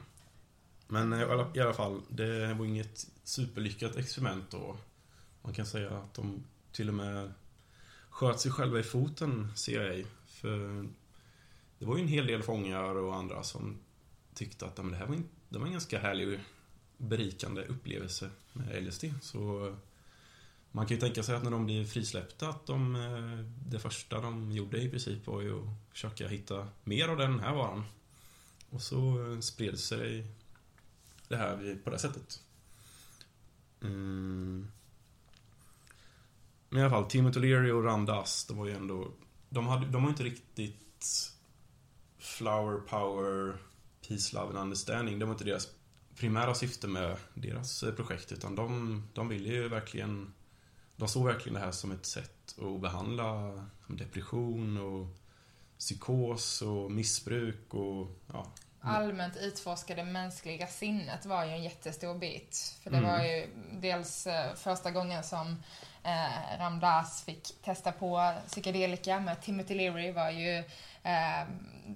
[0.88, 1.20] Men eh,
[1.54, 4.78] i alla, fall, det var inget superlyckat experiment då.
[5.42, 7.34] Man kan säga att de till och med
[8.10, 10.06] sköt sig själva i foten, CIA.
[10.28, 10.88] För
[11.80, 13.80] det var ju en hel del fångar och andra som
[14.34, 16.40] tyckte att det här var en, det var en ganska härlig
[17.04, 19.04] berikande upplevelse med LSD.
[19.22, 19.76] Så
[20.72, 24.22] man kan ju tänka sig att när de blir frisläppta att de, eh, det första
[24.22, 27.84] de gjorde i princip var ju att försöka hitta mer av den här varan.
[28.70, 30.28] Och så eh, spred sig
[31.28, 32.42] det här på det sättet.
[33.82, 34.68] Mm.
[36.70, 39.12] Men i alla fall, Timothy Leary och Randas, de var ju ändå...
[39.50, 41.34] De, hade, de var inte riktigt
[42.18, 43.58] flower power,
[44.08, 45.20] peace, love and understanding.
[45.20, 45.68] Det var inte deras
[46.16, 50.34] primära syfte med deras eh, projekt, utan de, de ville ju verkligen...
[50.96, 53.52] De såg verkligen det här som ett sätt att behandla
[53.88, 55.08] depression och
[55.80, 58.52] psykos och missbruk och ja,
[58.86, 62.78] Allmänt utforska det mänskliga sinnet var ju en jättestor bit.
[62.84, 63.10] För det Mm.
[63.10, 65.64] var ju dels eh, första gången som
[66.04, 70.58] eh, Ramdas fick testa på psykedelika med Timothy Leary var ju
[71.04, 71.44] eh,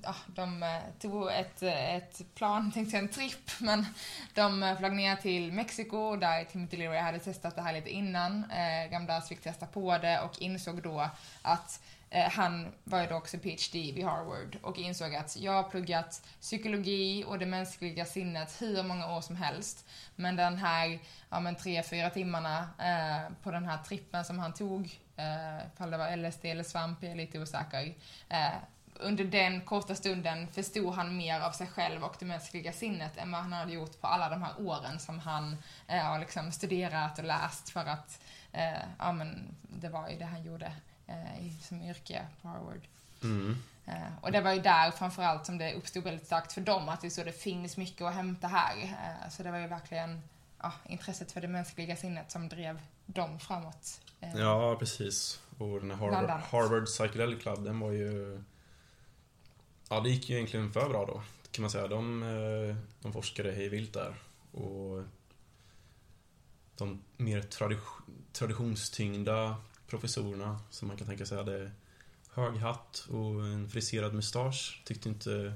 [0.03, 3.85] ja, de eh, tog ett, ett plan, tänkte jag en tripp, men
[4.33, 8.51] de eh, flög ner till Mexiko där Timothy Leary hade testat det här lite innan.
[8.51, 11.09] Eh, Ramdas fick testa på det och insåg då
[11.41, 15.51] att Eh, Eh, han var ju då också PhD vid Harvard och insåg att jag
[15.51, 19.85] har pluggat psykologi och det mänskliga sinnet hur många år som helst.
[20.15, 24.53] Men den här, ja men tre, fyra timmarna eh, på den här trippen som han
[24.53, 27.93] tog, eh, ifall det var LSD eller svamp, jag är lite osäker.
[28.29, 28.55] Eh,
[28.99, 33.31] under den korta stunden förstod han mer av sig själv och det mänskliga sinnet än
[33.31, 37.19] vad han hade gjort på alla de här åren som han eh, har liksom studerat
[37.19, 40.71] och läst för att, eh, ja men det var ju det han gjorde
[41.41, 42.81] i- som yrke på Harvard.
[43.23, 43.55] mm.
[43.85, 47.01] Eh, och det var ju där framförallt som det uppstod väldigt starkt för dem, att
[47.01, 48.83] det så det finns mycket att hämta här.
[48.83, 50.21] Eh, så det var ju verkligen
[50.61, 54.01] ja, intresset för det mänskliga sinnet som drev dem framåt.
[54.19, 55.41] Eh, Ja, precis.
[55.57, 56.41] Och den här Harvard.
[56.41, 58.43] Harvard Psychedelic Club, den var ju...
[59.89, 61.87] Ja, det gick ju egentligen för bra då, kan man säga.
[61.87, 64.15] De, eh, de forskade hej vilt där.
[64.51, 65.03] Och
[66.77, 69.55] de mer tradition, traditionstyngda
[69.87, 71.71] professorerna som man kan tänka sig hade
[72.31, 75.53] hög hatt och en friserad mustasch tyckte inte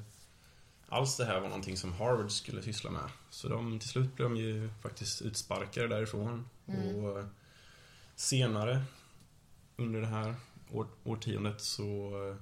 [0.87, 3.09] alls det här var någonting som Harvard skulle syssla med.
[3.29, 6.49] Så de, till slut blev de ju faktiskt utsparkade därifrån.
[6.67, 6.95] Mm.
[6.95, 7.25] Och eh,
[8.15, 8.83] senare
[9.77, 10.35] under det här
[10.71, 12.35] år, årtiondet så eh,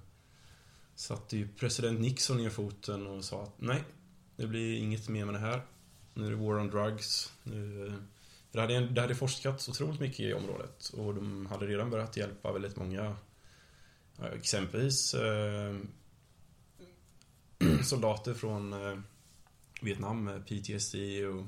[0.95, 3.83] satte ju president Nixon ner foten och sa att nej,
[4.35, 5.61] det blir inget mer med det här.
[6.13, 7.33] Nu är det war on drugs.
[7.43, 7.93] Nu, eh,
[8.51, 12.17] för det, hade, det hade forskats otroligt mycket i området och de hade redan börjat
[12.17, 13.15] hjälpa väldigt många
[14.33, 15.77] exempelvis eh,
[17.83, 18.99] soldater från eh,
[19.81, 20.95] Vietnam PTSD
[21.33, 21.45] och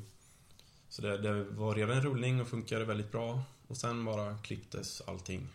[0.89, 5.01] så det, det var redan en rullning och funkade väldigt bra och sen bara klipptes
[5.01, 5.47] allting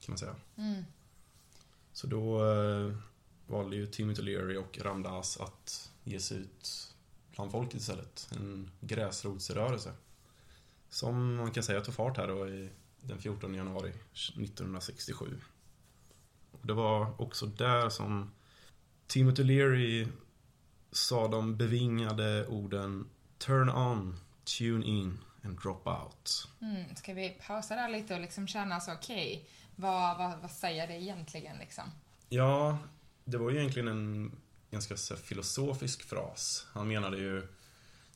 [0.00, 0.36] kan man säga.
[0.56, 0.82] Mm.
[1.92, 2.94] Så då eh,
[3.46, 6.94] valde ju Timothy Leary och Ramdas att ge sig ut
[7.34, 8.28] bland folket istället.
[8.32, 9.92] En gräsrotsrörelse.
[10.90, 13.92] Som man kan säga tog fart här då i den 14 januari
[14.36, 15.40] 1967.
[16.50, 18.30] Och det var också där som
[19.06, 20.08] Timothy Leary
[20.92, 24.16] sa de bevingade orden Turn on,
[24.58, 26.48] tune in and drop out.
[26.60, 26.96] Mm.
[26.96, 30.94] Ska vi pausa där lite och liksom känna så, okej, vad, vad, vad säger det
[30.94, 31.84] egentligen liksom?
[32.28, 32.78] Ja,
[33.24, 34.32] det var ju egentligen en
[34.70, 36.66] ganska filosofisk fras.
[36.72, 37.48] Han menade ju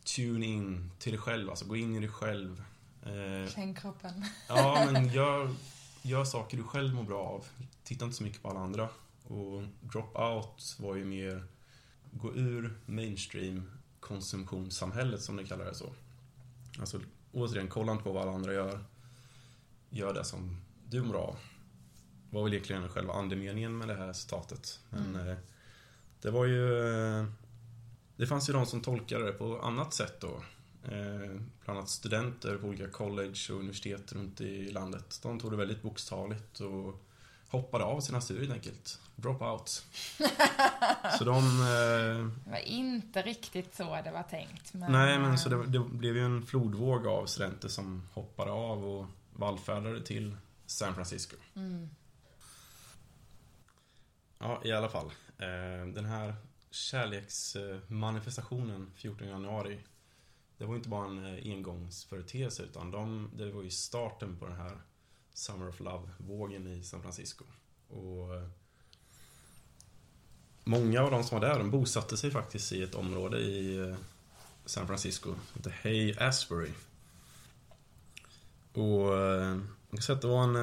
[0.04, 2.62] Tune in till dig själv, alltså gå in i dig själv.
[3.02, 4.24] Eh, Känn kroppen.
[4.48, 5.54] ja, men gör,
[6.02, 7.44] gör saker du själv mår bra av.
[7.84, 8.88] Titta inte så mycket på alla andra.
[9.24, 11.44] Och drop out var ju mer
[12.12, 15.92] gå ur mainstream konsumtionssamhället som de kallar det så.
[16.80, 17.00] Alltså
[17.32, 18.84] återigen, kolla inte på vad alla andra gör.
[19.90, 21.36] Gör det som du mår bra av.
[22.30, 24.80] var väl egentligen själva andemeningen med det här citatet.
[24.90, 25.28] Men Mm.
[25.28, 25.36] eh,
[26.22, 26.78] det var ju...
[27.20, 27.26] Eh,
[28.16, 30.42] det fanns ju de som tolkade det på annat sätt då.
[30.84, 35.20] Eh, bland annat studenter på olika college och universitet runt i landet.
[35.22, 37.04] De tog det väldigt bokstavligt och
[37.48, 39.00] hoppade av sina studier helt enkelt.
[39.16, 39.68] Drop out.
[41.18, 41.36] så de...
[41.60, 44.74] Eh, Det var inte riktigt så det var tänkt.
[44.74, 48.84] Men, nej, men så det, det blev ju en flodvåg av studenter som hoppade av
[48.84, 51.36] och vallfärdade till San Francisco.
[51.56, 51.88] Mm.
[54.38, 55.06] Ja, i alla fall.
[55.38, 56.34] Eh, den här
[56.74, 59.78] kärleksmanifestationen 14 januari.
[60.58, 64.56] Det var inte bara en eh, engångsföreteelse utan de, det var ju starten på den
[64.56, 64.78] här
[65.34, 67.44] Summer of Love-vågen i San Francisco.
[67.88, 68.48] Och eh,
[70.64, 73.96] Många av de som var där, de bosatte sig faktiskt i ett område i eh,
[74.64, 76.70] San Francisco som hette Hay Asbury.
[78.72, 79.10] Och
[79.90, 80.56] man kan säga att det var en,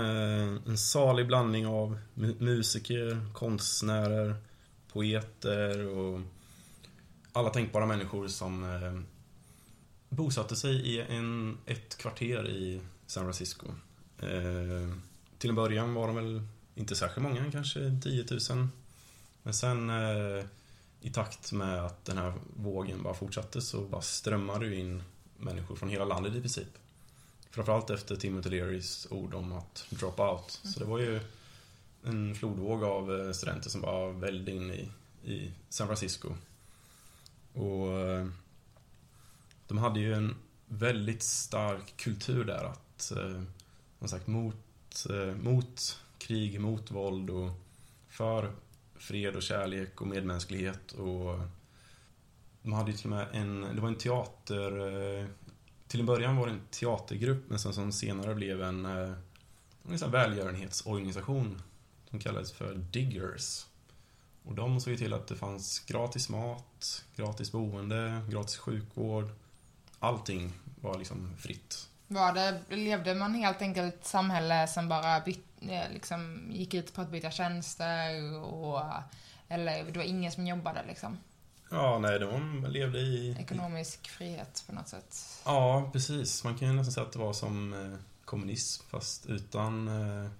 [0.68, 2.00] en salig blandning av
[2.40, 4.36] musiker, konstnärer,
[4.94, 6.22] poeter och
[7.34, 9.02] alla tänkbara människor som eh,
[10.10, 13.68] bosatte sig i en, ett kvarter i San Francisco.
[14.20, 14.96] Eh,
[15.38, 16.42] till en början var de väl
[16.76, 18.68] inte särskilt många, kanske 10 000.
[19.44, 20.46] Men sen eh,
[21.02, 25.04] i takt med att den här vågen bara fortsatte så bara strömmade det in
[25.38, 26.78] människor från hela landet i princip.
[27.50, 30.60] Framförallt efter Timothy Learys ord om att drop out.
[30.64, 31.20] Så det var ju
[32.04, 34.92] en flodvåg av eh, studenter som bara vällde in i,
[35.32, 36.34] i San Francisco.
[37.54, 38.28] Och eh,
[39.68, 40.36] de hade ju en
[40.66, 43.42] väldigt stark kultur där att, eh,
[44.00, 44.56] som sagt, mot,
[45.42, 47.52] mot krig, mot våld och
[48.08, 48.52] för
[48.96, 51.40] fred och kärlek och medmänsklighet och
[52.62, 55.28] de hade ju till och med en, det var en teater,
[55.88, 60.12] till en början var det en teatergrupp men sen som senare blev en, en sån
[60.12, 61.62] välgörenhetsorganisation
[62.12, 63.66] som kallades för Diggers.
[64.44, 69.30] Och de såg till att det fanns gratis mat, gratis boende, gratis sjukvård.
[70.00, 71.88] Allting var liksom fritt.
[72.08, 76.94] Var det, levde man helt enkelt ett samhälle som bara byt, eh, liksom, gick ut
[76.94, 78.82] på att byta tjänster och
[79.48, 81.18] eller det var ingen som jobbade liksom?
[81.72, 83.36] Ja, nej, de levde i...
[83.40, 85.42] Ekonomisk frihet på något sätt.
[85.46, 86.44] Ja, precis.
[86.44, 90.32] Man kan ju nästan säga att det var som eh, kommunism fast utan eh,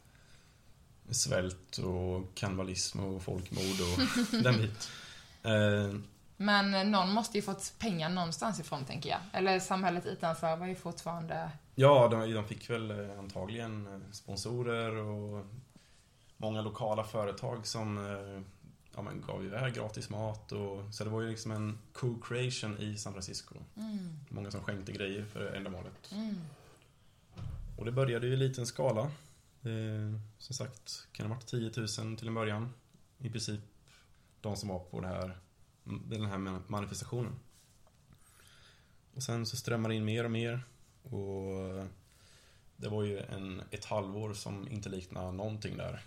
[1.12, 4.00] svält och kannibalism och folkmord och
[4.44, 4.90] den bit.
[5.44, 6.00] Eh,
[6.38, 9.20] Men någon måste ju fått pengar någonstans ifrån, tänker jag.
[9.34, 11.50] Eller samhället utanför var ju fortfarande...
[11.76, 15.46] ja, de, de fick väl eh, antagligen eh, sponsorer och
[16.38, 17.98] många lokala företag som
[18.96, 22.98] ja, men gav iväg gratis mat och så det var ju liksom en co-creation i
[22.98, 23.56] San Francisco.
[23.78, 26.12] Mm, Många som skänkte grejer för ändamålet.
[26.12, 26.36] mm,
[27.78, 29.12] Och det började ju i liten skala.
[29.64, 31.72] Eh, som sagt, kan det ha varit 10
[32.04, 32.74] 000 till en början.
[33.18, 33.62] I princip
[34.42, 35.38] de som var på det här,
[35.84, 37.40] den här manifestationen.
[39.14, 40.64] Och sen så strömmar det in mer och mer.
[41.04, 41.88] Och
[42.76, 46.02] det var ju en, ett halvår som inte liknade någonting där.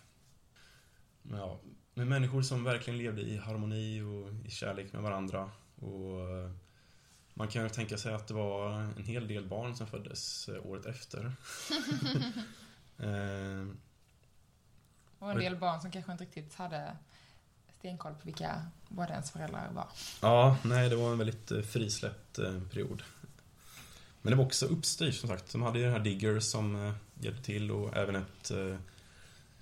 [1.23, 1.61] Men ja,
[1.95, 5.51] med människor som verkligen levde i harmoni och i kärlek med varandra.
[5.77, 6.21] Och
[7.35, 10.67] man kan ju tänka sig att det var en hel del barn som föddes eh,
[10.67, 11.33] året efter.
[12.99, 13.67] eh,
[15.19, 16.97] Och en del barn som kanske inte riktigt hade
[17.79, 19.89] stenkoll på vilka båda ens föräldrar var.
[20.23, 23.03] ja, nej, det var en väldigt eh, frisläppt eh, period.
[24.23, 25.53] Men det var också uppstyrt som sagt.
[25.53, 28.53] De hade ju den här Digger som hjälpte till och även ett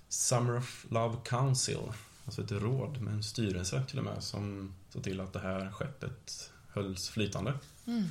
[0.09, 1.77] Summer of Love Council.
[2.25, 5.71] Alltså ett råd med en styrelse till och med som såg till att det här
[5.71, 7.53] skeppet hölls flytande.
[7.87, 8.03] Mm.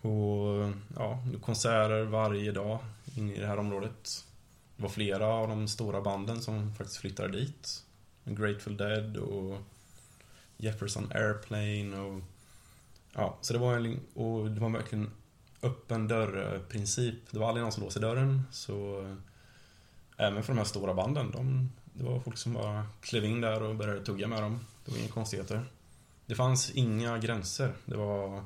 [0.00, 2.78] Och ja, konserter varje dag
[3.14, 4.24] inne i det här området.
[4.76, 7.84] Det var flera av de stora banden som faktiskt flyttade dit.
[8.24, 9.58] Grateful Dead och
[10.56, 12.22] Jefferson Airplane och
[13.12, 15.10] ja, så det var en, och det var verkligen
[15.62, 17.14] öppen dörr-princip.
[17.30, 19.16] Det var aldrig någon som låste dörren, så eh,
[20.16, 23.62] även för de här stora banden, de, det var folk som bara klev in där
[23.62, 24.60] och började tugga med dem.
[24.84, 25.64] Det var inga konstigheter.
[26.26, 27.72] Det fanns inga gränser.
[27.84, 28.44] Det var,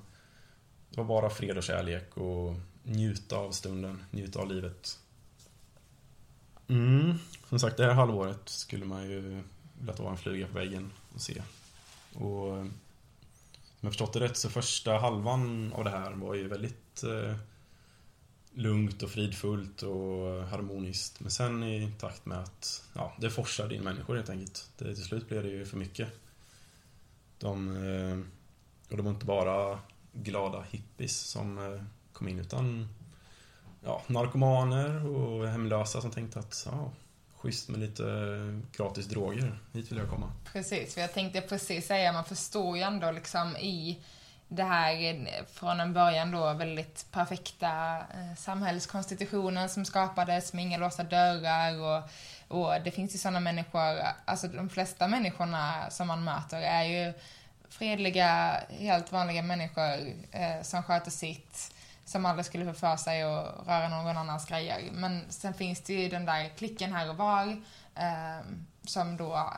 [0.91, 2.55] det var bara fred och kärlek och
[2.87, 4.99] njuta av stunden, njuta av livet.
[6.69, 7.15] Mm.
[7.49, 9.43] Som sagt, det här halvåret skulle man ju
[9.79, 11.43] vilja ta en fluga på väggen och se.
[12.15, 12.67] Och eh,
[13.79, 17.37] om jag förstått det rätt så första halvan av det här var ju väldigt eh,
[18.53, 21.21] lugnt och fridfullt och harmoniskt.
[21.21, 24.71] Men sen i takt med att ja, det forsade in människor helt enkelt.
[24.79, 26.09] Det, till slut blev det ju för mycket.
[27.39, 28.19] De, eh,
[28.91, 29.81] och det var inte bara
[30.13, 31.83] glada hippies som eh,
[32.17, 32.89] kom in utan
[33.85, 36.91] ja, narkomaner och hemlösa som tänkte att ja,
[37.37, 38.03] schysst med lite
[38.77, 39.59] gratis droger.
[39.73, 40.33] Hit vill jag komma.
[40.53, 43.99] Precis, för jag tänkte precis säga, man förstår ju ändå liksom i
[44.49, 51.05] det här från en början då väldigt perfekta eh, samhällskonstitutionen som skapades med inga låsta
[51.05, 52.03] dörrar och,
[52.49, 57.13] och det finns ju sådana människor, alltså de flesta människorna som man möter är ju
[57.69, 61.75] fredliga, helt vanliga människor eh, som sköter sitt,
[62.07, 64.91] som aldrig skulle få för sig att röra någon annans grejer.
[64.93, 67.47] Men sen finns det ju den där klicken här och var
[67.95, 68.47] eh,
[68.85, 69.53] som då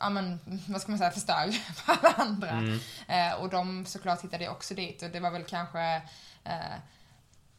[0.00, 2.50] ja men, vad ska man säga, förstör för alla andra.
[2.50, 2.78] Mm.
[3.08, 6.02] Eh, och de såklart hittade också dit och det var väl kanske
[6.44, 6.76] eh,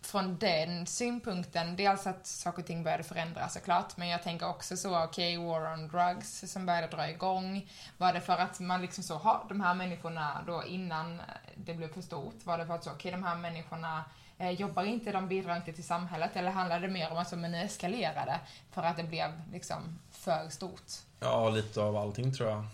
[0.02, 4.78] från den synpunkten, dels att saker och ting började förändras såklart, men jag tänker också
[4.78, 7.70] så, okej, okay, war on drugs som började dra igång.
[7.98, 11.22] Var det för att man liksom så, ha de här människorna då innan
[11.56, 14.04] det blev för stort, var det för att så, okej, okay, de här människorna
[14.44, 17.36] Eh, jobbar inte, de bidrar inte till samhället, eller handlar det mer om att så,
[17.36, 18.40] men nu eskalerade
[18.72, 20.92] för att det blev liksom för stort?
[21.20, 22.66] Ja, lite av allting tror jag.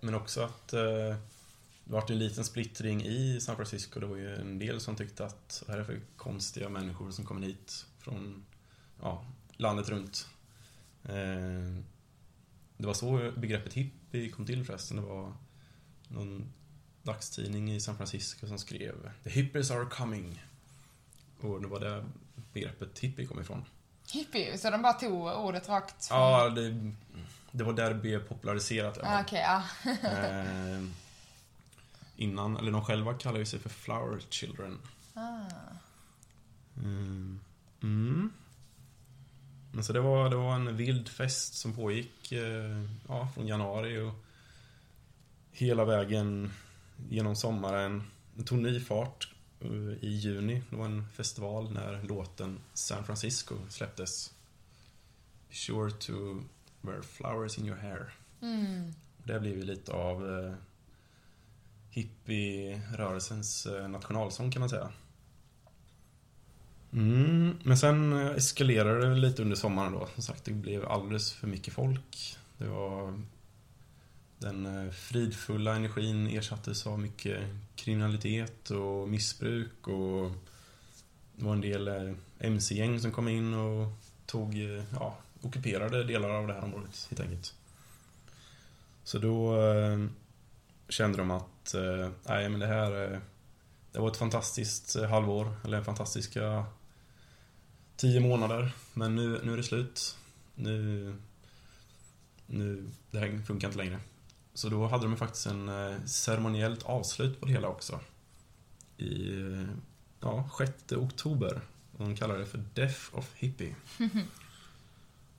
[0.00, 0.80] Men också att eh,
[1.84, 4.00] det var en liten splittring i San Francisco.
[4.00, 7.24] Det var ju en del som tyckte att det här är för konstiga människor som
[7.24, 8.44] kommer hit från
[9.02, 9.24] ja,
[9.56, 10.26] landet runt.
[11.04, 11.82] Eh,
[12.76, 14.96] det var så begreppet hippie kom till förresten.
[14.96, 15.32] Det var
[16.08, 16.52] någon
[17.02, 20.40] dagstidning i San Francisco som skrev The hippies are coming.
[21.44, 22.04] Och det var där
[22.52, 23.64] begreppet hippie kom ifrån.
[24.12, 24.58] Hippie?
[24.58, 26.18] Så de bara tog ordet rakt från...
[26.18, 26.92] Ja, det,
[27.50, 28.98] det var där det blev populariserat.
[29.02, 29.62] Ah, okay, ja.
[29.84, 30.82] eh,
[32.16, 34.78] innan, eller de själva kallar ju sig för Flower Children.
[35.14, 35.40] Ah.
[36.76, 37.40] Mm.
[37.82, 38.32] Mm.
[39.72, 43.98] Men så det var, det var en vild fest som pågick eh, ja, från januari
[43.98, 44.14] och
[45.52, 46.52] hela vägen
[47.08, 48.10] genom sommaren.
[48.34, 49.28] Det tog ny fart
[50.00, 50.62] i juni.
[50.70, 54.32] Det var en festival när låten San Francisco släpptes.
[55.48, 56.12] Be sure to
[56.80, 58.14] wear flowers in your hair.
[58.42, 58.92] Mm.
[59.24, 60.54] Det blev ju lite av eh,
[61.90, 64.92] hippie-rörelsens eh, nationalsång kan man säga.
[66.92, 70.08] Mm, men sen eh, eskalerade det lite under sommaren då.
[70.14, 72.36] Som sagt, det blev alldeles för mycket folk.
[72.58, 73.20] Det var
[74.42, 77.40] den eh, fridfulla energin ersattes av mycket
[77.74, 80.30] kriminalitet och missbruk och
[81.36, 83.88] det var en del eh, mc-gäng som kom in och
[84.26, 87.54] tog, eh, ja, ockuperade delar av det här området helt enkelt.
[89.04, 89.56] Så då
[90.88, 91.74] kände de att,
[92.22, 93.20] nej men det här,
[93.92, 96.64] det var ett fantastiskt halvår, eller fantastiska
[97.96, 98.72] tio månader.
[98.94, 100.16] Men nu, nu är det slut.
[100.54, 101.14] Nu,
[102.46, 104.00] nu, det här funkar inte längre.
[104.54, 108.00] Så då hade de faktiskt en eh, ceremoniellt avslut på det hela också.
[108.96, 109.30] I
[110.20, 111.60] ja, 6 oktober.
[111.96, 113.74] De kallar det för Death of Hippie.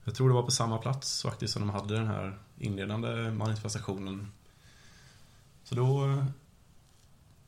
[0.03, 4.31] Jag tror det var på samma plats faktiskt som de hade den här inledande manifestationen.
[5.63, 6.07] Så då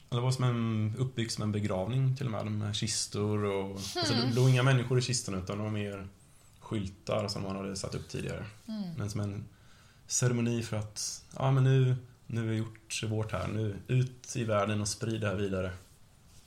[0.09, 3.65] Det var som en, uppbyggt som en begravning till och med, med kistor och...
[3.65, 3.75] Hmm.
[3.75, 6.07] Alltså, det låg inga människor i kistorna utan det var mer
[6.59, 8.45] skyltar som man hade satt upp tidigare.
[8.67, 8.93] Mm.
[8.97, 9.45] Men som en
[10.07, 11.95] ceremoni för att, ja men nu,
[12.27, 15.71] nu har vi gjort vårt här, nu ut i världen och sprida det här vidare.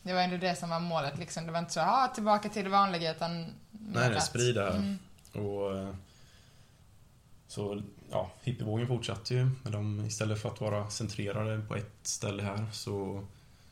[0.02, 1.46] Det var ändå det som var målet liksom.
[1.46, 3.42] Det var inte så, ah, tillbaka till det vanliga utan...
[3.70, 4.78] Nej, nej, sprida det här.
[4.78, 4.98] Mm.
[5.32, 5.94] Och
[7.48, 9.50] så, ja, hippievågen fortsatte ju.
[9.62, 13.24] Men de, istället för att vara centrerade på ett ställe här så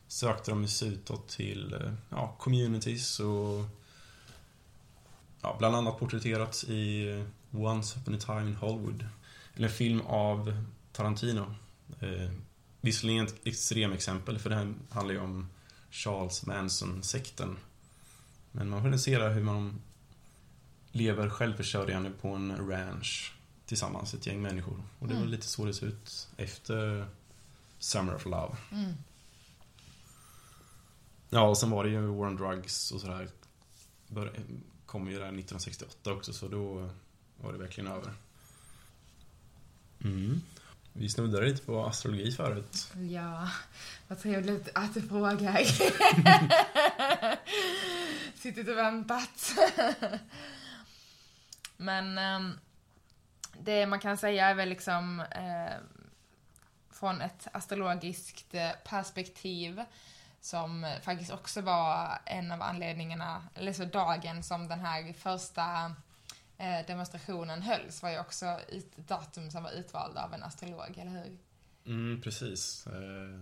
[0.08, 3.64] sökte de sig utåt till ja, communities och
[5.42, 9.06] ja, bland annat porträtterats i Once upon a time in Hollywood.
[9.56, 11.54] Eller en film av Tarantino.
[12.00, 12.30] Eh,
[12.80, 15.48] visserligen ett extremexempel för det här handlar ju om
[15.90, 17.56] Charles Manson-sekten.
[18.52, 19.80] Men man får se hur man
[20.92, 23.34] lever självförsörjande på en ranch
[23.66, 24.82] tillsammans, ett gäng människor.
[24.98, 25.30] Och det var Mm.
[25.32, 27.06] lite så det såg ut efter
[27.78, 28.56] Summer of Love.
[28.72, 28.92] Mm.
[31.30, 33.28] Ja, och sen var det ju War on Drugs och sådär.
[34.86, 36.90] Kom ju där 1968 också, så då
[37.40, 38.12] var det verkligen över.
[40.04, 40.42] Mm.
[40.92, 42.92] Vi snuddade lite på astrologi förut.
[43.10, 43.48] Ja,
[44.08, 45.64] vad trevligt att du frågar.
[48.38, 49.54] Suttit och väntat.
[51.76, 52.58] Men ehm,
[53.60, 55.74] det man kan säga är väl liksom eh,
[56.90, 59.82] från ett astrologiskt eh, perspektiv
[60.40, 65.94] som faktiskt också var en av anledningarna, eller så dagen som den här första
[66.86, 71.38] demonstrationen hölls var ju också ett datum som var utvald av en astrolog, eller hur?
[71.86, 72.86] Mm, precis.
[72.86, 73.40] Eh,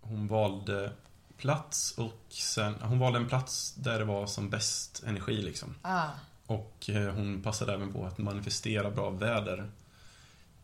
[0.00, 0.92] Hon valde
[1.36, 5.74] plats och sen, hon valde en plats där det var som bäst energi liksom.
[5.82, 6.08] Ah.
[6.46, 9.70] Och eh, hon passade även på att manifestera bra väder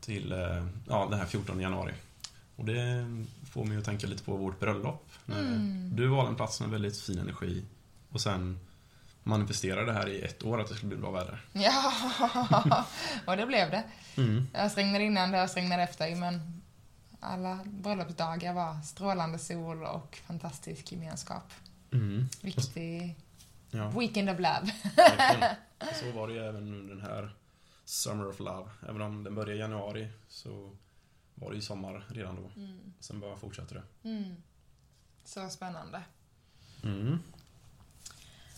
[0.01, 1.95] till eh, ja, den här 14 januari.
[2.57, 3.07] Och det
[3.53, 5.09] får mig att tänka lite på vårt bröllop.
[5.29, 5.97] Mm.
[5.97, 7.65] Du valde en plats med väldigt fin energi
[8.11, 8.59] och sen
[9.27, 11.45] manifesterade det här i ett år att det skulle bli bra väder.
[11.53, 12.87] Ja,
[13.27, 13.85] och det blev det.
[14.17, 14.47] Mm.
[14.53, 16.63] Det ösregnade innan, det ösregnade efter, men
[17.21, 21.53] alla bröllopsdagar var strålande sol och fantastisk gemenskap.
[21.93, 22.29] Mm.
[22.41, 23.17] Riktig
[23.71, 24.75] Ja, weekend of love.
[26.01, 27.35] så var det ju även under den här
[27.85, 28.71] Summer of Love.
[28.89, 30.77] Även om den började i januari så
[31.35, 32.61] var det ju sommar redan då.
[32.61, 32.95] Mm.
[33.01, 34.09] Sen bara fortsatte det.
[34.09, 34.37] Mm.
[35.25, 36.03] Så spännande.
[36.85, 37.19] Mm.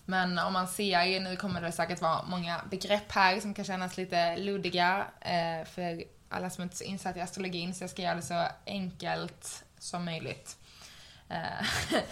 [0.09, 3.97] Men om man ser, nu kommer det säkert vara många begrepp här som kan kännas
[3.97, 8.03] lite luddiga eh, för alla som inte är så insatta i astrologin, så jag ska
[8.03, 10.57] göra det så enkelt som möjligt.
[11.29, 11.67] Eh,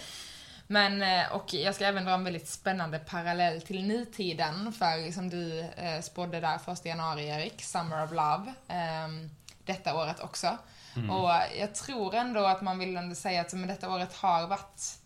[0.67, 5.29] Men, eh, och jag ska även dra en väldigt spännande parallell till nutiden, för som
[5.29, 9.29] du eh, spådde där första januari, Erik, Summer of Love, eh,
[9.65, 10.57] detta året också.
[10.95, 11.09] Mm.
[11.09, 14.96] Och jag tror ändå att man vill ändå säga att men detta året har varit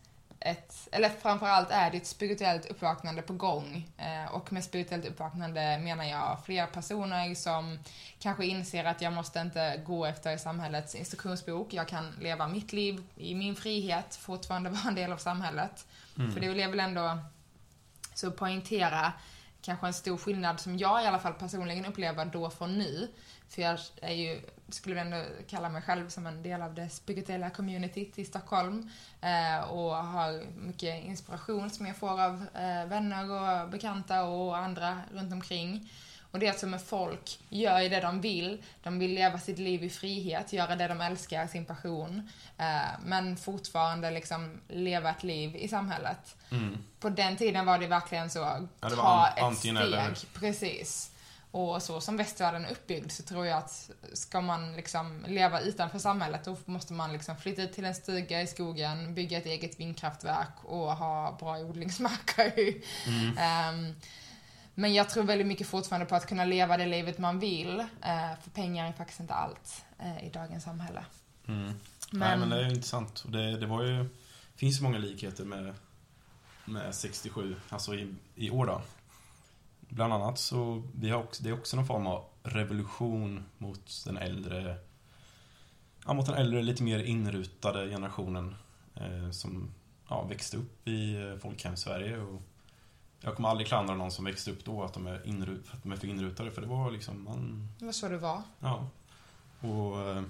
[0.42, 3.88] ett, eller framförallt är det ett spirituellt uppvaknande på gång.
[3.98, 7.80] Eh, och med spirituellt uppvaknande menar jag fler personer som
[8.20, 11.74] kanske inser att jag måste inte gå efter samhällets instruktionsbok.
[11.74, 15.88] Jag kan leva mitt liv i min frihet, fortfarande vara en del av samhället.
[16.18, 16.32] Mm.
[16.32, 17.18] För det vill jag väl ändå
[18.14, 19.14] så poängtera
[19.62, 23.08] kanske en stor skillnad som jag i alla fall personligen upplever då från nu.
[23.52, 27.50] För jag är ju, skulle ändå kalla mig själv som en del av det spirituella
[27.50, 28.90] communityt i Stockholm.
[29.22, 35.02] Eh, och har mycket inspiration som jag får av eh, vänner och bekanta och andra
[35.14, 35.90] runt omkring.
[36.32, 38.64] Och det är som med folk gör ju det de vill.
[38.84, 42.30] De vill leva sitt liv i frihet, göra det de älskar, sin passion.
[42.58, 46.36] Eh, men fortfarande liksom leva ett liv i samhället.
[46.52, 46.78] Mm.
[47.00, 49.76] På den tiden var det verkligen så, Ja, det ta ett steg.
[49.76, 50.18] eller.
[50.40, 51.11] Precis.
[51.52, 56.00] Och så som västvärlden är uppbyggd så tror jag att ska man liksom leva utanför
[56.00, 59.80] samhället då måste man liksom flytta ut till en stuga i skogen, bygga ett eget
[59.80, 62.54] vindkraftverk och ha bra odlingsmarker.
[63.08, 63.38] Mm.
[63.38, 63.96] Ehm,
[64.76, 67.80] men jag tror väldigt mycket fortfarande på att kunna leva det livet man vill.
[67.80, 71.06] eh, för pengar är faktiskt inte allt eh, i dagens samhälle.
[71.48, 71.64] Mm.
[71.64, 71.74] Men,
[72.12, 73.24] Nej, men det är ju intressant.
[73.28, 74.10] Det, det var ju...
[74.56, 75.74] finns många likheter med,
[76.66, 78.82] med 67, alltså i, i år då.
[79.94, 84.18] Bland annat så, vi har också, det är också någon form av revolution mot den
[84.18, 84.78] äldre,
[86.06, 88.56] ja, mot den äldre, lite mer inrutade generationen
[88.96, 89.74] eh, som
[90.10, 92.18] ja, växte upp i eh, folkhem-Sverige.
[92.18, 92.42] Och
[93.22, 95.84] jag kommer aldrig klandra någon som växte upp då att de är, inru, för att
[95.84, 98.42] de är för inrutade, för det var liksom, man, det var så det var.
[98.60, 98.88] Ja.
[99.60, 100.24] Och eh,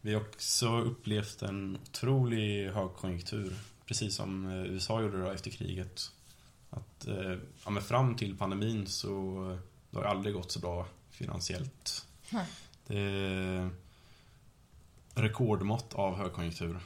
[0.00, 3.56] vi har också upplevt en otrolig högkonjunktur.
[3.86, 6.12] Precis som eh, USA gjorde då efter kriget.
[6.70, 9.10] Att eh, ja, men fram till pandemin så
[9.50, 9.58] eh,
[9.90, 12.06] det har det aldrig gått så bra finansiellt.
[12.30, 12.46] Nej.
[12.86, 13.70] Det är
[15.14, 16.78] rekordmått av högkonjunktur.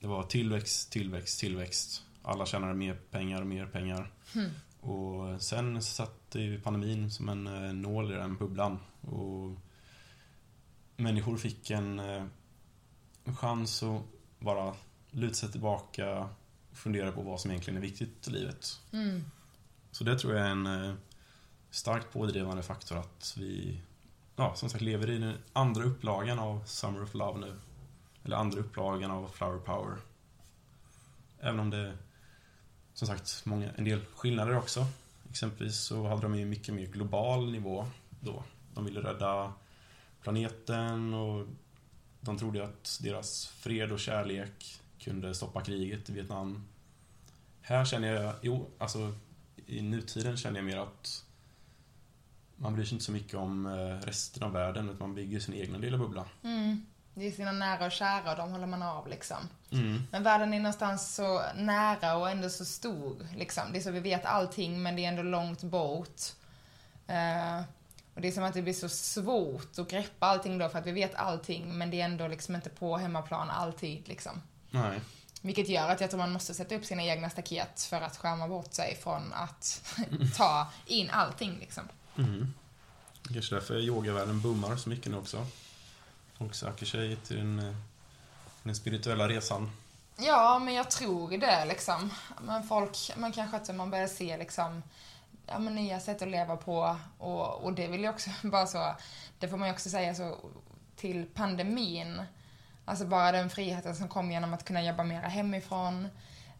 [0.00, 2.02] det var tillväxt, tillväxt, tillväxt.
[2.22, 4.12] Alla tjänade mer pengar och mer pengar.
[4.34, 4.50] Hmm.
[4.80, 8.78] Och sen satte ju pandemin som en eh, nål i den bubblan.
[9.00, 9.56] Och
[10.96, 12.00] människor fick en,
[13.24, 14.02] chans att
[14.38, 14.74] bara
[15.10, 16.28] luta sig tillbaka
[16.74, 18.80] fundera på vad som egentligen är viktigt i livet.
[18.92, 19.24] Mm.
[19.90, 20.94] Så det tror jag är en eh,
[21.70, 23.80] starkt pådrivande faktor att vi,
[24.36, 27.56] ja, som sagt, lever i den andra upplagan av Summer of Love nu.
[28.24, 29.96] Eller andra upplagan av Flower Power.
[31.40, 31.98] Även om det,
[32.94, 34.86] som sagt, många, en del skillnader också.
[35.30, 37.86] Exempelvis så hade de ju mycket mer global nivå
[38.20, 38.44] då.
[38.74, 39.52] De ville rädda
[40.22, 41.46] planeten och
[42.20, 46.64] de trodde att deras fred och kärlek kunde stoppa kriget i Vietnam.
[47.60, 49.14] Här känner jag, jo, alltså
[49.66, 51.24] i nutiden känner jag mer att
[52.56, 55.54] man bryr sig inte så mycket om eh, resten av världen, utan man bygger sin
[55.54, 56.24] egna lilla bubbla.
[56.42, 56.86] Mm.
[57.14, 59.36] Det är sina nära och kära och de håller man av liksom.
[59.72, 60.02] Mm.
[60.10, 63.26] Men världen är någonstans så nära och ändå så stor.
[63.36, 63.72] Liksom.
[63.72, 66.20] Det är så vi vet allting men det är ändå långt bort.
[67.06, 67.60] Eh,
[68.14, 70.86] och det är som att det blir så svårt att greppa allting då för att
[70.86, 74.42] vi vet allting men det är ändå liksom inte på hemmaplan alltid liksom.
[74.74, 75.00] Nej.
[75.40, 78.48] Vilket gör att jag tror man måste sätta upp sina egna staket för att skärma
[78.48, 79.94] bort sig från att
[80.36, 81.88] ta in allting liksom.
[82.18, 82.54] Mm.
[83.32, 85.46] Kanske därför yogavärlden boomar så mycket nu också.
[86.38, 87.76] Folk söker sig till den,
[88.62, 89.70] den spirituella resan.
[90.16, 92.10] Ja, men jag tror det liksom.
[92.40, 94.82] Men folk, men kanske att man börjar se liksom
[95.46, 98.94] ja, men nya sätt att leva på och, och det vill jag också bara så,
[99.38, 100.38] det får man ju också säga så
[100.96, 102.22] till pandemin.
[102.84, 106.08] Alltså bara den friheten som kom genom att kunna jobba mera hemifrån.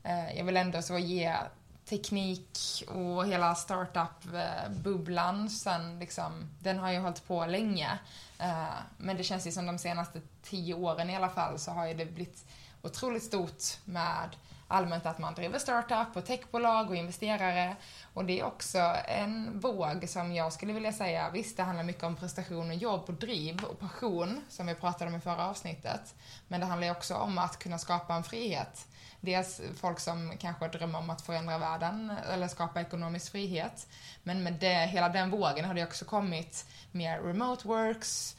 [0.02, 1.36] Eh, jag vill ändå så ge
[1.84, 7.98] teknik och hela startup-bubblan sen liksom, den har ju hållit på länge.
[8.38, 11.86] Eh, men det känns ju som de senaste tio åren i alla fall så har
[11.86, 12.44] ju det blivit
[12.82, 14.36] otroligt stort med
[14.68, 17.76] allmänt att man driver startup och techbolag och investerare.
[18.14, 22.02] Och det är också en våg som jag skulle vilja säga, visst det handlar mycket
[22.02, 26.14] om prestation och jobb och driv och passion som vi pratade om i förra avsnittet.
[26.48, 28.86] Men det handlar också om att kunna skapa en frihet.
[29.20, 33.86] Dels folk som kanske drömmer om att förändra världen eller skapa ekonomisk frihet.
[34.22, 38.36] Men med det, hela den vågen har det också kommit mer remote works,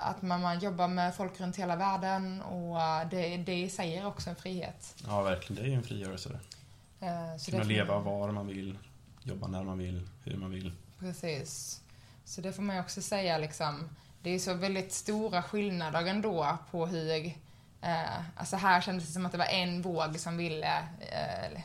[0.00, 3.96] att man, man jobbar med folk runt hela världen och eh, det, det i sig
[3.96, 4.94] är också en frihet.
[5.06, 5.62] Ja, verkligen.
[5.62, 6.40] Det är ju en frigörelse.
[7.00, 8.78] Eh, så Kunna leva var man vill,
[9.22, 10.72] jobba när man vill, hur man vill.
[10.98, 11.80] Precis.
[12.24, 13.88] Så det får man ju också säga liksom.
[14.22, 17.26] Det är så väldigt stora skillnader ändå på hur...
[17.82, 20.78] Eh, alltså här kändes det som att det var en våg som ville...
[21.00, 21.60] Eh,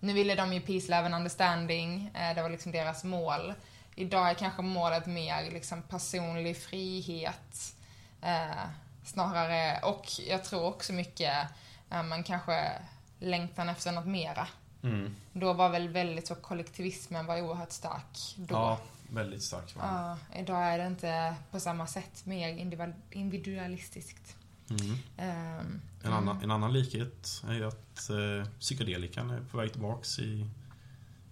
[0.00, 2.10] nu ville de ju peace, love and understanding.
[2.14, 3.54] Eh, det var liksom deras mål.
[3.98, 7.74] Idag är kanske målet mer liksom personlig frihet.
[8.22, 8.64] Eh,
[9.04, 11.48] snarare, och jag tror också mycket,
[11.90, 12.72] eh, man kanske
[13.18, 14.48] längtan efter något mera.
[14.82, 15.14] Mm.
[15.32, 18.54] Då var väl väldigt så kollektivismen var oerhört stark då.
[18.54, 18.78] Ja,
[19.10, 19.76] väldigt det.
[19.80, 24.36] Ja, idag är det inte på samma sätt mer individual- individualistiskt.
[24.70, 24.98] Mm.
[25.16, 30.18] Ehm, En, annan, en annan likhet är ju att eh, psykedelikan är på väg tillbaks
[30.18, 30.46] i,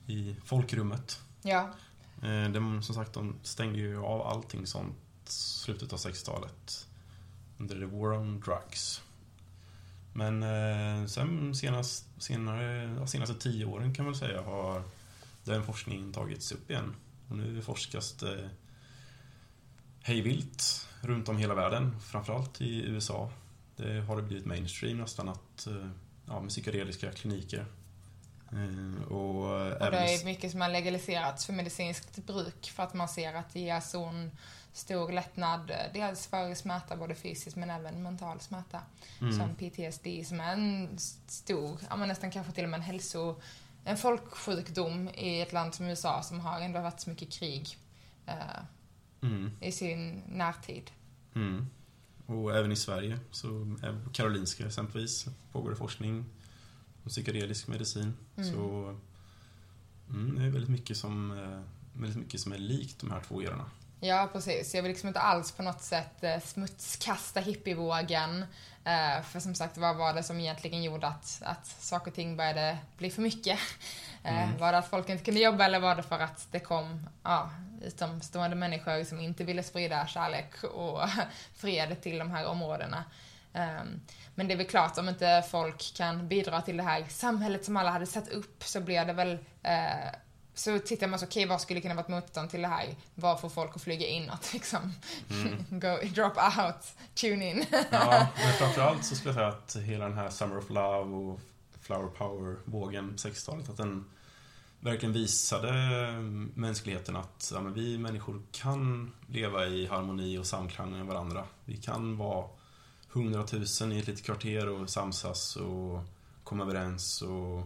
[0.07, 1.21] i folkrummet.
[1.43, 1.71] Ja,
[2.25, 6.89] Eh, de, som sagt, de stängde ju av allting sånt slutet av 60-talet.
[7.59, 9.03] Under the war on drugs.
[10.12, 14.83] Men eh, sen senast, senare, senaste tio åren kan man väl säga har
[15.45, 16.95] den forskningen tagits upp igen.
[17.29, 18.51] Och nu forskas det
[20.03, 23.31] hejvilt runt om hela världen, framförallt i USA.
[23.77, 25.89] Det har det blivit mainstream nästan att eh,
[26.27, 27.66] ja, med psykedeliska kliniker.
[28.55, 29.35] Eh, och
[29.85, 33.53] och det är mycket som har legaliserats för medicinskt bruk för att man ser att
[33.53, 34.31] det ger sån
[34.73, 38.81] stor lättnad, eh, dels för smärta, både fysiskt men även mental smärta.
[39.21, 39.39] Mm.
[39.39, 43.41] Som PTSD som är en stor, ja men nästan kanske till och med en hälso,
[43.85, 47.79] en folksjukdom i ett land som USA som har ändå varit så mycket krig
[48.27, 48.35] eh,
[49.25, 49.51] Mm.
[49.61, 50.91] i sin närtid.
[51.35, 51.67] Mm.
[52.27, 53.49] Och även i Sverige, så
[54.05, 56.25] på Karolinska exempelvis, pågår det forskning
[57.05, 58.17] om psykedelisk medicin.
[58.37, 58.53] Mm.
[58.53, 58.95] Så
[60.11, 63.43] mm, det är väldigt mycket, som, eh, väldigt mycket som är likt de här två
[63.43, 63.71] erorna.
[64.01, 64.75] Ja, precis.
[64.75, 68.45] Jag vill liksom inte alls på något sätt eh, smutskasta hippievågen.
[68.85, 72.37] Eh, för som sagt, vad var det som egentligen gjorde att, att saker och ting
[72.37, 73.59] började bli för mycket?
[74.23, 74.59] Mm.
[74.59, 77.51] Var det att folk inte kunde jobba eller var det för att det kom ja,
[77.83, 81.01] utomstående människor som inte ville sprida kärlek och
[81.55, 83.05] fred till de här områdena?
[83.55, 84.01] Ehm,
[84.35, 87.77] Men det är väl klart, om inte folk kan bidra till det här samhället som
[87.77, 90.15] alla hade satt upp så blir det väl eh,
[90.55, 92.95] så tittar man så, okej okay, vad skulle kunna vara ett motstånd till det här?
[93.15, 94.93] Vad får folk att flyga inåt liksom?
[95.31, 95.65] Mm.
[95.71, 97.65] Go, drop out, tune in.
[97.91, 101.41] ja, men framförallt så skulle jag säga att hela den här Summer of Love och
[101.81, 104.11] Flower Power-vågen på 60-talet, att den
[104.81, 105.73] verkligen visade
[106.55, 111.45] mänskligheten att ja, vi människor kan leva i harmoni och samklang med varandra.
[111.65, 112.47] Vi kan vara
[113.15, 116.01] hundratusen i ett litet kvarter och samsas och
[116.45, 117.59] komma överens och,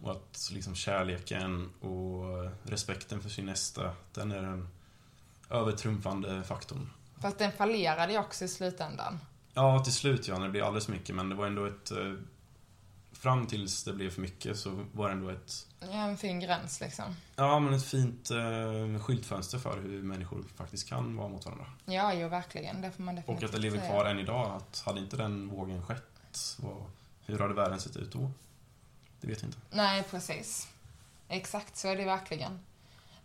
[0.00, 4.68] och att liksom kärleken och respekten för sin nästa, den är den
[5.50, 6.90] övertrumfande faktorn.
[7.20, 9.18] Fast den fallerade ju också i slutändan.
[9.54, 12.14] Ja, till slut ja, när det blev alldeles mycket, men det var ändå ett eh,
[13.22, 15.66] fram tills det blev för mycket så var det ändå ett...
[15.80, 17.16] Ja, en fin gräns liksom.
[17.36, 21.66] Ja, men ett fint eh, skyltfönster för hur människor faktiskt kan vara mot varandra.
[21.84, 22.80] Ja, jo verkligen.
[22.80, 24.56] Det får man definitivt Och att det lever kvar än idag.
[24.56, 26.82] Att hade inte den vågen skett, vad,
[27.26, 28.30] hur hade världen sett ut då?
[29.20, 29.58] Det vet jag inte.
[29.70, 30.68] Nej, precis.
[31.28, 32.58] Exakt, så är det verkligen.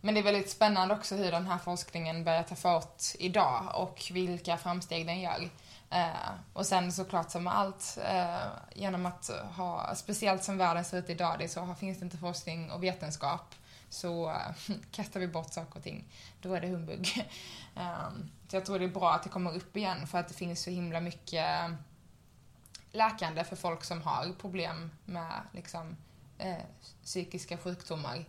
[0.02, 4.04] Men det är väldigt spännande också hur den här forskningen börjar ta fart idag och
[4.12, 5.50] vilka framsteg den gör.
[5.90, 10.98] Eh, och sen såklart som med allt, eh, genom att ha, speciellt som världen ser
[10.98, 13.56] ut idag, det så finns det inte forskning och vetenskap
[13.90, 16.04] så eh, kastar vi bort saker och ting.
[16.42, 17.08] Då är det humbug.
[17.76, 20.34] Ehm, så jag tror det är bra att det kommer upp igen för att det
[20.34, 21.76] finns så himla mycket eh,
[22.92, 25.98] läkande för folk som har problem med liksom,
[26.38, 26.64] eh,
[27.04, 28.26] psykiska sjukdomar.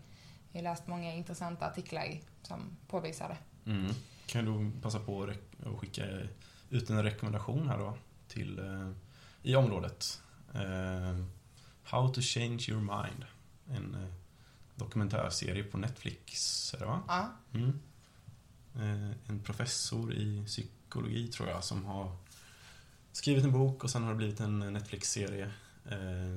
[0.52, 3.70] Jag har läst många intressanta artiklar som påvisar det.
[3.70, 3.94] Mm.
[4.26, 6.04] Kan du passa på att skicka
[6.70, 7.98] ut en rekommendation här då
[8.28, 8.90] till, eh,
[9.42, 10.22] i området.
[10.54, 11.24] Eh,
[11.82, 13.24] How to change your mind.
[13.68, 14.14] En eh,
[14.74, 17.02] dokumentärserie på Netflix, är det va?
[17.08, 17.32] Ja.
[17.54, 17.78] Mm.
[19.26, 22.16] En professor i psykologi, tror jag, som har
[23.12, 25.52] skrivit en bok och sen har det blivit en Netflix-serie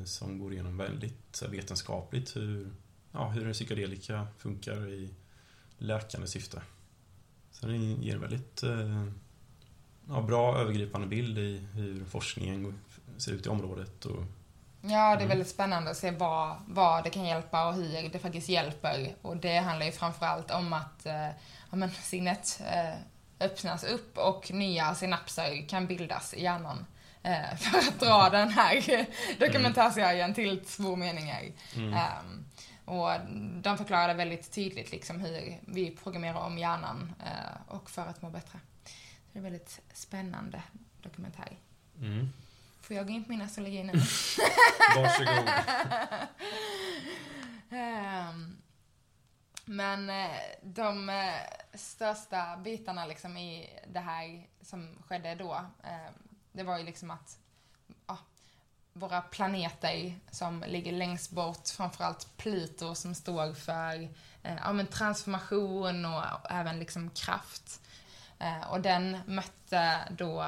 [0.05, 2.71] som går igenom väldigt vetenskapligt hur,
[3.11, 5.13] ja, hur psykedelika funkar i
[5.77, 6.61] läkande syfte.
[7.51, 9.05] Så den ger väldigt eh,
[10.11, 12.79] ja, bra övergripande bild i hur forskningen
[13.17, 14.05] ser ut i området.
[14.05, 14.23] Och,
[14.83, 15.27] Ja, det är mm.
[15.27, 19.15] väldigt spännande att se vad, vad det kan hjälpa och hur det faktiskt hjälper.
[19.21, 21.27] Och det handlar ju framförallt om att eh,
[21.69, 22.95] ja, men, sinnet eh,
[23.39, 26.85] öppnas upp och nya synapser kan bildas i hjärnan.
[27.23, 29.05] Eh, för att dra den här
[29.39, 31.41] dokumentärserien till två meningar.
[31.75, 31.93] Mm.
[31.93, 32.45] Um,
[32.85, 33.09] och
[33.61, 38.29] de förklarar väldigt tydligt liksom hur vi programmerar om hjärnan uh, och för att må
[38.29, 38.59] bättre.
[39.33, 40.63] Det är väldigt spännande
[41.01, 41.57] dokumentär.
[41.99, 42.29] Mm.
[42.81, 43.93] Får jag gå in på min astrologi nu?
[44.95, 45.49] Varsågod.
[47.69, 48.57] um,
[49.65, 51.33] men eh, de eh,
[51.73, 55.53] största bitarna liksom i det här som skedde då,
[55.83, 56.11] eh,
[56.51, 57.37] det var ju liksom att
[58.07, 58.17] ja,
[58.93, 64.09] våra planeter som ligger längst bort, framförallt Pluto som står för
[64.41, 67.80] ja, men transformation och även liksom kraft.
[68.41, 70.45] Eh, och den mötte då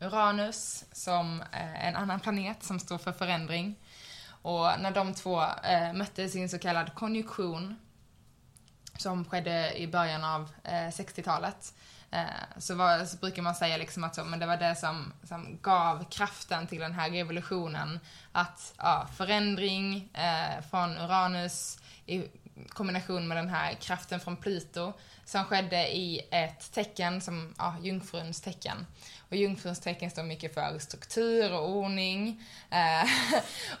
[0.00, 3.74] Uranus som eh, en annan planet som står för förändring.
[4.42, 7.76] Och när de två eh, mötte sin så kallad konjunktion
[8.98, 11.74] som skedde i början av eh, 60-talet
[12.10, 12.24] eh,
[12.58, 15.58] så, var, så, brukar man säga liksom att så, men det var det som, som
[15.62, 18.00] gav kraften till den här revolutionen.
[18.32, 22.24] Att ja, förändring eh, från Uranus i
[22.68, 24.92] kombination med den här kraften från Pluto
[25.24, 28.86] som skedde i ett tecken som, ja, jungfruns tecken.
[29.28, 32.44] Och jungfruns tecken står mycket för struktur och ordning.
[32.70, 33.08] Eh,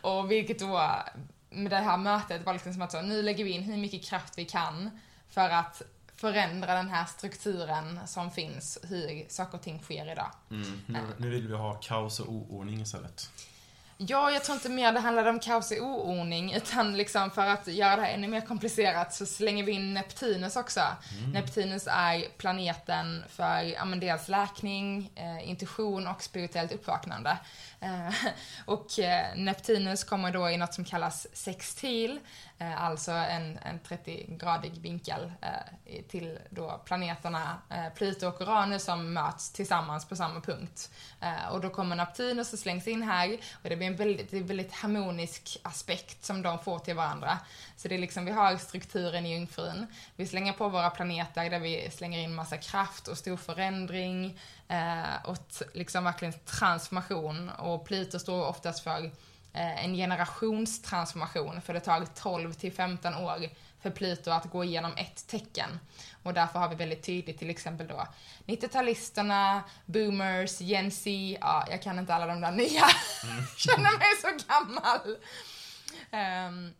[0.00, 0.90] och vilket då,
[1.50, 4.04] med det här mötet var liksom som att så, nu lägger vi in hur mycket
[4.04, 4.90] kraft vi kan
[5.30, 5.82] för att
[6.16, 10.30] förändra den här strukturen som finns, hur saker och ting sker idag.
[10.50, 13.30] Mm, nu, nu vill vi ha kaos och oordning istället.
[14.08, 17.66] Ja, jag tror inte mer det handlade om kaos och oordning, utan liksom för att
[17.66, 20.80] göra det här ännu mer komplicerat så slänger vi in Neptunus också.
[21.18, 21.30] Mm.
[21.30, 27.36] Neptunus är planeten för, ja men dels läkning, eh, intuition och spirituellt uppvaknande.
[27.82, 28.14] Eh,
[28.64, 32.20] och eh, Neptunus kommer då i något som kallas sextil,
[32.58, 35.32] eh, alltså en, en 30-gradig vinkel
[36.08, 37.58] till då planeterna
[37.94, 40.90] Pluto och Uranus som möts tillsammans på samma punkt.
[41.50, 44.72] Och då kommer Neptunus och slängs in här och det blir en väldigt, en väldigt
[44.72, 47.38] harmonisk aspekt som de får till varandra.
[47.76, 51.60] Så det är liksom, vi har strukturen i Jungfrun, vi slänger på våra planeter där
[51.60, 54.38] vi slänger in massa kraft och stor förändring
[55.24, 55.36] och
[55.74, 59.04] liksom verkligen transformation och Pluto står oftast för
[59.52, 63.48] eh, en generationstransformation, för det tar 12 till 15 år
[63.82, 65.78] för Pluto att gå igenom ett tecken.
[66.22, 68.06] Och därför har vi väldigt tydligt till exempel då
[68.46, 71.10] 90-talisterna, boomers, Gen Z,
[71.40, 72.84] ja, jag kan inte alla de där nya.
[73.24, 73.46] Mm.
[73.56, 75.16] Känner mig så gammal.
[76.10, 76.74] Um,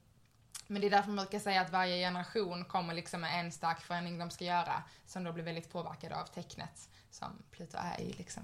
[0.67, 3.81] Men det är därför man brukar säga att varje generation kommer liksom med en stark
[3.81, 8.13] förändring de ska göra, som då blir väldigt påverkade av tecknet som Pluto är i.
[8.13, 8.43] Liksom.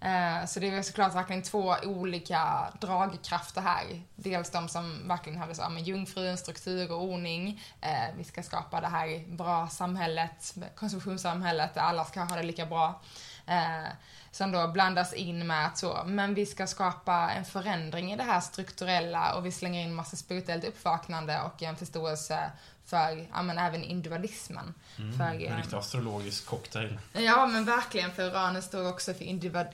[0.00, 4.02] Eh, så det är såklart verkligen två olika dragkrafter här.
[4.16, 7.62] Dels de som verkligen hade så, men jungfrun, struktur och ordning.
[7.80, 12.66] Eh, vi ska skapa det här bra samhället, konsumtionssamhället där alla ska ha det lika
[12.66, 13.00] bra.
[13.46, 13.92] Eh,
[14.30, 18.22] som då blandas in med att så, men vi ska skapa en förändring i det
[18.22, 22.50] här strukturella och vi slänger in massa spirituellt uppvaknande och en förståelse
[22.86, 24.74] för, ja men även individualismen.
[24.98, 26.98] Mm, för, en riktig astrologisk cocktail.
[27.12, 29.24] Ja men verkligen, för Uranus står också för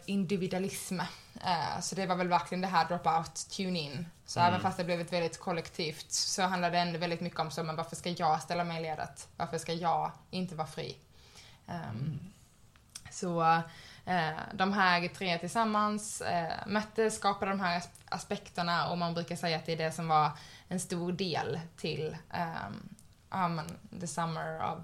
[0.07, 1.01] individualism.
[1.01, 4.07] Uh, så det var väl verkligen det här drop-out, tune-in.
[4.27, 4.49] Så mm.
[4.49, 7.63] även fast det blev ett väldigt kollektivt så handlade det ändå väldigt mycket om så,
[7.63, 9.29] men varför ska jag ställa mig i ledet?
[9.37, 10.97] Varför ska jag inte vara fri?
[11.67, 12.19] Um, mm.
[13.11, 13.63] Så
[14.09, 19.57] Eh, de här tre tillsammans eh, möttes, skapade de här aspekterna och man brukar säga
[19.57, 20.31] att det är det som var
[20.69, 22.97] en stor del till um,
[23.31, 23.61] um,
[24.01, 24.79] The Summer of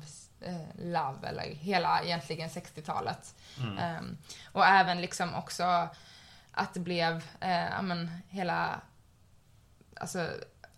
[0.47, 3.35] uh, Love, eller hela egentligen 60-talet.
[3.61, 3.99] Mm.
[3.99, 4.19] Um,
[4.53, 5.89] och även liksom också
[6.53, 8.81] att det blev, uh, men, hela,
[9.97, 10.29] alltså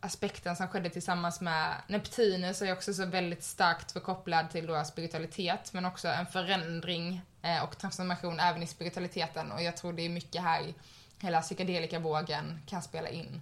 [0.00, 5.72] aspekten som skedde tillsammans med Neptunus är också så väldigt starkt förkopplad till då spiritualitet,
[5.72, 9.52] men också en förändring eh, och transformation även i spiritualiteten.
[9.52, 10.74] Och jag tror det är mycket här
[11.20, 13.40] hela psykedelika-vågen kan spela in.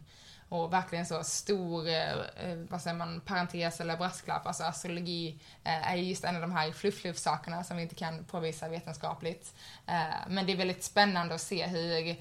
[0.49, 4.47] Och verkligen så stor, eh, eh, vad säger man, parentes eller brasklapp.
[4.47, 8.69] Alltså astrologi eh, är just en av de här fluff-fluff-sakerna som vi inte kan påvisa
[8.69, 9.55] vetenskapligt.
[9.87, 12.17] Eh, men det är väldigt spännande att se hur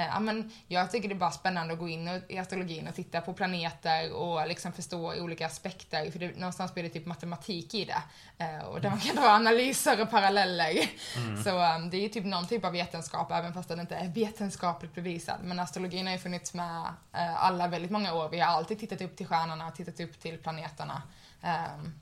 [0.00, 3.20] ja, men jag tycker det är bara spännande att gå in i astrologin och titta
[3.20, 7.84] på planeter och liksom förstå olika aspekter, för det, någonstans blir det typ matematik i
[7.84, 8.02] det.
[8.44, 10.90] Eh, och där man kan dra analyser och paralleller.
[11.16, 11.42] Mm.
[11.42, 14.94] Så um, det är typ någon typ av vetenskap, även fast den inte är vetenskapligt
[14.94, 15.40] bevisad.
[15.42, 16.80] Men astrologin har ju funnits med
[17.14, 18.28] uh, alla väldigt många år.
[18.28, 21.02] Vi har alltid tittat upp till stjärnorna och tittat upp till planeterna.
[21.42, 22.00] Um,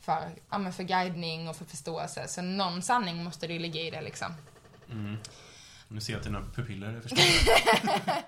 [0.00, 2.28] för, ja, för guidning och för förståelse.
[2.28, 4.34] Så någon sanning måste det ju ligga i det liksom.
[4.90, 5.16] Mm.
[5.88, 8.22] Nu ser jag att dina pupiller är förstörda.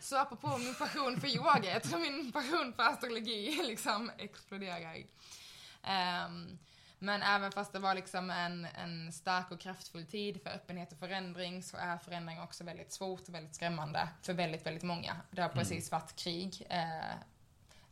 [0.00, 4.96] så apropå min passion för yoga, jag tror min passion för astrologi liksom exploderar.
[6.26, 6.58] Um,
[6.98, 10.98] men även fast det var liksom en, en stark och kraftfull tid för öppenhet och
[10.98, 15.16] förändring så är förändring också väldigt svårt och väldigt skrämmande för väldigt, väldigt många.
[15.30, 15.58] Det har mm.
[15.58, 16.66] precis varit krig.
[16.70, 17.14] Eh,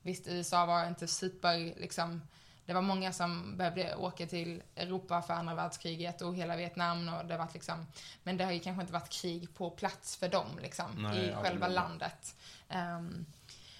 [0.02, 2.22] visst, USA var inte super, liksom,
[2.66, 7.26] det var många som behövde åka till Europa för andra världskriget och hela Vietnam och
[7.26, 7.86] det var liksom,
[8.22, 11.34] men det har ju kanske inte varit krig på plats för dem liksom, Nej, i
[11.34, 12.36] själva landet.
[12.68, 13.26] Um,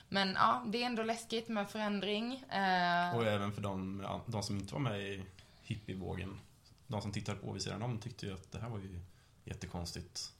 [0.08, 2.32] men ja, det är ändå läskigt med förändring.
[2.32, 5.24] Uh, och även för de, de som inte var med i
[5.62, 6.40] hippievågen.
[6.86, 9.00] De som tittade på vid sidan om tyckte ju att det här var ju
[9.44, 10.32] jättekonstigt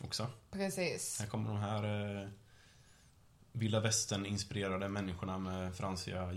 [0.00, 0.26] också.
[0.50, 1.20] Precis.
[1.20, 1.84] Här kommer de här
[2.22, 2.28] eh,
[3.52, 6.32] vilda västern-inspirerade människorna med fransiga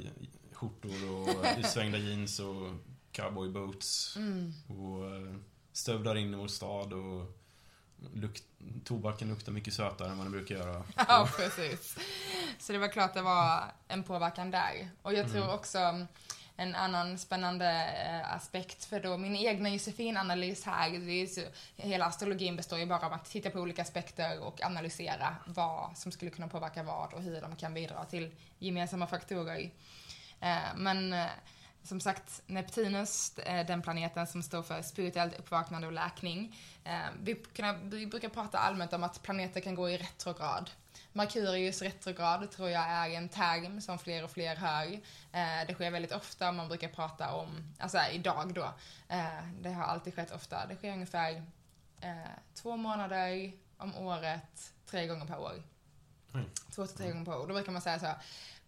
[0.56, 2.72] skjortor och utsvängda jeans och
[3.12, 4.16] cowboyboots.
[4.16, 4.54] Mm.
[4.68, 5.36] Och eh,
[5.72, 7.38] stövlar in i vår stad och
[8.14, 8.44] lukt,
[8.84, 10.84] tobaken luktar mycket sötare än vad den brukar göra.
[10.96, 11.98] Ja, precis.
[12.60, 14.90] Så det var klart det var en påverkan där.
[15.02, 15.56] Och jag tror mm.
[15.56, 16.08] också
[16.58, 17.68] en annan spännande
[18.08, 21.42] eh, aspekt för då min egna Josefin-analys här, det är så,
[21.76, 26.12] hela astrologin består ju bara av att titta på olika aspekter och analysera vad som
[26.12, 29.72] skulle kunna påverka vad och hur de kan bidra till gemensamma faktorer.
[30.46, 31.30] Eh, men eh,
[31.84, 36.60] som sagt, Neptunus, eh, den planeten som står för spirituellt uppvaknande och läkning.
[37.20, 37.44] Vi,
[37.84, 40.70] vi brukar prata allmänt om att planeter kan gå i retrograd.
[41.14, 45.00] Merkurius retrograd tror jag är en term som fler och fler hör.
[45.66, 48.74] Det sker väldigt ofta, man brukar prata om, alltså idag då,
[49.62, 50.66] det har alltid skett ofta.
[50.66, 51.44] Det sker ungefär
[52.54, 55.64] två månader om året, tre gånger per år.
[56.34, 56.50] Mm.
[56.76, 57.48] Två till tre gånger per år.
[57.48, 58.18] Då brukar man säga så här,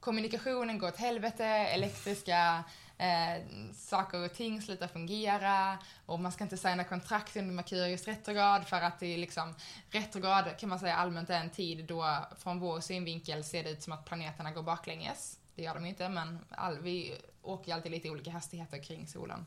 [0.08, 2.64] kommunikationen går åt helvete, elektriska
[2.98, 3.44] eh,
[3.76, 8.82] saker och ting slutar fungera och man ska inte signa kontrakt under Merkurius retrograd för
[8.82, 9.56] att det är liksom
[9.90, 13.84] retrograd kan man säga allmänt är en tid då från vår synvinkel ser det ut
[13.84, 15.40] som att planeterna går baklänges.
[15.56, 19.46] Det gör de inte men all, vi åker alltid lite olika hastigheter kring solen.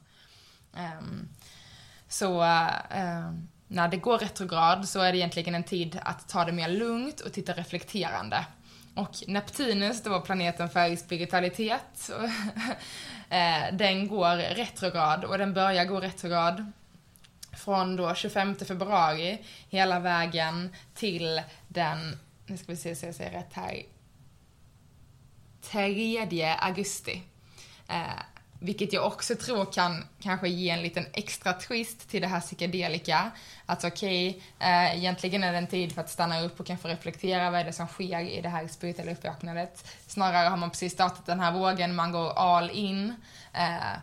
[0.72, 1.28] Um,
[2.08, 3.34] så uh,
[3.68, 7.20] när det går retrograd så är det egentligen en tid att ta det mer lugnt
[7.20, 8.46] och titta reflekterande.
[8.94, 12.10] Och Neptunus, då planeten för spiritualitet,
[13.30, 16.72] eh, den går retrograd och den börjar gå retrograd
[17.52, 19.38] från då 25 februari
[19.68, 23.82] hela vägen till den, nu ska vi se så jag säger rätt här,
[25.60, 27.22] 3 augusti.
[27.88, 28.22] Eh,
[28.62, 33.30] vilket jag också tror kan kanske ge en liten extra twist till det här psykedelika.
[33.66, 36.88] Att okej, okay, eh, egentligen är det en tid för att stanna upp och kanske
[36.88, 39.84] reflektera vad är det som sker i det här spirituella uppvaknandet.
[40.06, 43.14] Snarare har man precis startat den här vågen, man går all in.
[43.52, 43.98] Eh,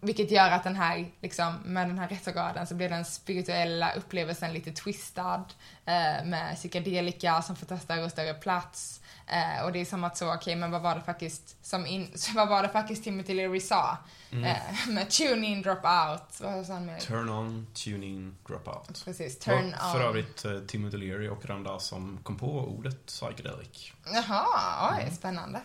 [0.00, 4.52] vilket gör att den här, liksom, med den här retrograden så blir den spirituella upplevelsen
[4.52, 5.44] lite twistad.
[5.84, 8.99] Eh, med psykedelika som får ta större och större plats.
[9.32, 11.86] Eh, och det är som att så, okej, okay, men vad var det faktiskt som
[11.86, 13.98] in, vad var det faktiskt Timothy Leary sa?
[14.30, 14.44] Mm.
[14.44, 16.40] Eh, med tune in, drop out.
[16.40, 16.98] Vad sa han mer?
[16.98, 19.04] Turn on, tune in, drop out.
[19.04, 19.92] Precis, turn on.
[19.92, 23.92] För övrigt eh, Timothy Leary och Randa som kom på ordet psychedelic.
[24.04, 25.14] Jaha, oj, mm.
[25.14, 25.60] spännande.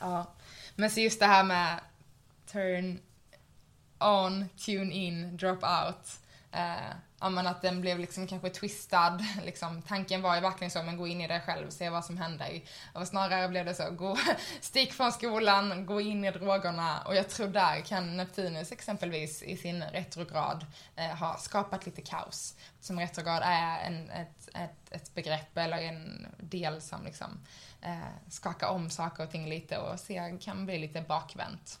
[0.00, 0.26] Ja.
[0.74, 1.80] Men så just det här med
[2.52, 2.98] turn
[3.98, 6.21] on, tune in, drop out.
[6.52, 9.18] Eh, ja, men att den blev liksom kanske twistad.
[9.44, 12.16] Liksom, tanken var ju verkligen så, men gå in i det själv, se vad som
[12.16, 12.62] händer.
[12.92, 14.16] Och snarare blev det så, gå,
[14.60, 17.02] stick från skolan, gå in i drogerna.
[17.06, 22.56] Och jag tror där kan Neptunus exempelvis i sin retrograd eh, ha skapat lite kaos.
[22.80, 27.40] Som retrograd är en, ett, ett, ett begrepp eller en del som liksom
[27.80, 31.78] eh, skakar om saker och ting lite och ser, kan bli lite bakvänt.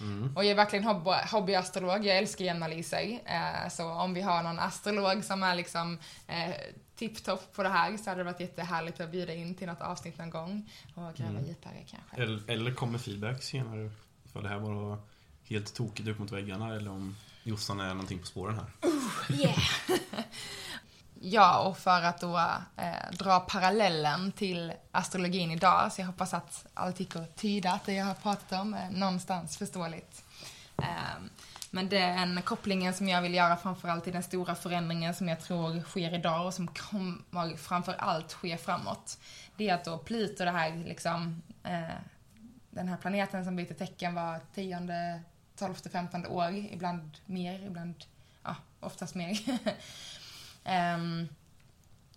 [0.00, 0.36] Mm.
[0.36, 3.20] Och jag är verkligen hobby, hobbyastrolog, jag älskar jämnanalyser.
[3.24, 6.54] Eh, så om vi har någon astrolog som är liksom eh,
[6.96, 10.18] tipptopp på det här så hade det varit jättehärligt att bjuda in till något avsnitt
[10.18, 11.46] någon gång och gräva mm.
[11.46, 12.22] djupare kanske.
[12.22, 13.90] Eller, eller kommer feedback senare
[14.32, 14.98] för det här var
[15.44, 18.90] helt tokigt upp mot väggarna eller om Jossan är någonting på spåren här.
[18.90, 19.58] Uh, yeah.
[21.24, 22.38] Ja, och för att då
[22.76, 27.84] eh, dra parallellen till astrologin idag, så jag hoppas att allt gick att tyda att
[27.84, 30.24] det jag har pratat om är någonstans förståeligt.
[30.78, 31.22] Eh,
[31.70, 35.80] men den kopplingen som jag vill göra framförallt i den stora förändringen som jag tror
[35.80, 39.18] sker idag och som kommer framförallt ske framåt,
[39.56, 41.96] det är att då Pluto, det här liksom, eh,
[42.70, 45.20] den här planeten som byter tecken var tionde,
[45.56, 47.94] tolfte, femtonde år, ibland mer, ibland,
[48.42, 49.38] ja, oftast mer.
[50.64, 51.28] Um,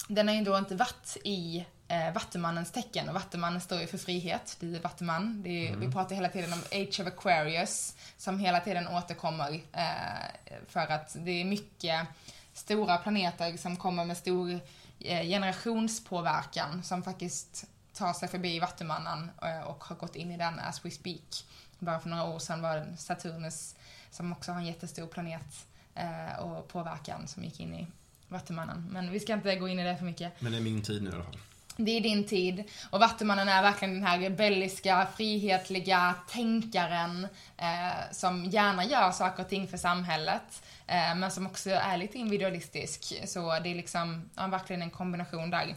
[0.08, 3.98] den har ju då inte varit i eh, Vattumannens tecken och Vattumannen står ju för
[3.98, 4.58] frihet.
[4.60, 5.42] Det är Vattuman.
[5.44, 5.80] Det är, mm.
[5.80, 11.16] Vi pratar hela tiden om Age of Aquarius som hela tiden återkommer eh, för att
[11.20, 12.08] det är mycket
[12.54, 14.60] stora planeter som kommer med stor
[15.00, 20.60] eh, generationspåverkan som faktiskt tar sig förbi Vattumannen eh, och har gått in i den
[20.60, 21.46] as we speak.
[21.80, 23.76] Bara för några år sedan var det Saturnus
[24.12, 27.88] som också har en jättestor planet eh, och påverkan som gick in i
[28.28, 28.88] Vattumannen.
[28.92, 30.42] Men vi ska inte gå in i det för mycket.
[30.42, 31.38] Men det är min tid nu i alla fall.
[31.78, 32.64] Det är din tid.
[32.90, 39.50] Och Vattumannen är verkligen den här rebelliska, frihetliga tänkaren eh, som gärna gör saker och
[39.50, 40.64] ting för samhället.
[40.88, 43.22] Eh, men som också är lite individualistisk.
[43.26, 45.76] Så det är liksom, ja, verkligen en kombination där.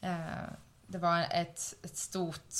[0.00, 0.16] Eh,
[0.86, 2.54] det var ett, ett stort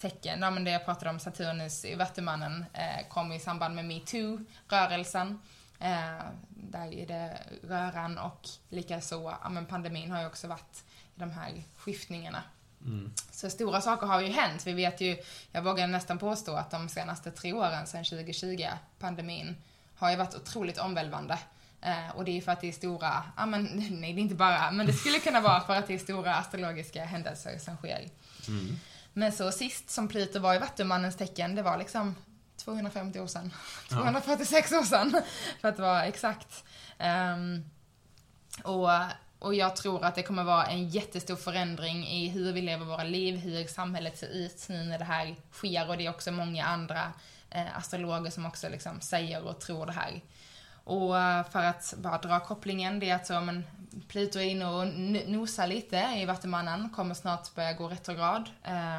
[0.00, 3.84] tecken, ja, men det jag pratade om, Saturnus i Vattumannen, eh, kom i samband med
[3.84, 5.38] metoo-rörelsen.
[5.80, 10.84] Eh, där är det röran och likaså, ja men pandemin har ju också varit
[11.16, 12.42] i de här skiftningarna.
[12.84, 13.12] Mm.
[13.30, 14.66] Så stora saker har ju hänt.
[14.66, 15.16] Vi vet ju,
[15.52, 18.66] jag vågar nästan påstå att de senaste tre åren, sedan 2020,
[18.98, 19.56] pandemin,
[19.96, 21.38] har ju varit otroligt omvälvande.
[21.80, 24.34] Eh, och det är för att det är stora, ja men nej det är inte
[24.34, 28.08] bara, men det skulle kunna vara för att det är stora astrologiska händelser som sker.
[28.48, 28.76] Mm.
[29.12, 32.16] Men så sist som Pluto var i Vattumannens tecken, det var liksom
[32.64, 33.52] 250 år sedan.
[33.88, 35.22] 246 år sedan,
[35.60, 36.64] för att vara exakt.
[36.98, 37.64] Um,
[38.62, 38.90] och,
[39.38, 43.04] och jag tror att det kommer vara en jättestor förändring i hur vi lever våra
[43.04, 45.88] liv, hur samhället ser ut nu när det här sker.
[45.88, 47.12] Och det är också många andra
[47.50, 50.20] eh, astrologer som också liksom säger och tror det här.
[50.84, 51.14] Och
[51.52, 53.64] för att bara dra kopplingen, det är att så, men
[54.08, 54.86] Pluto är inne och
[55.28, 58.50] nosar lite i Vattumannen, kommer snart börja gå retrograd.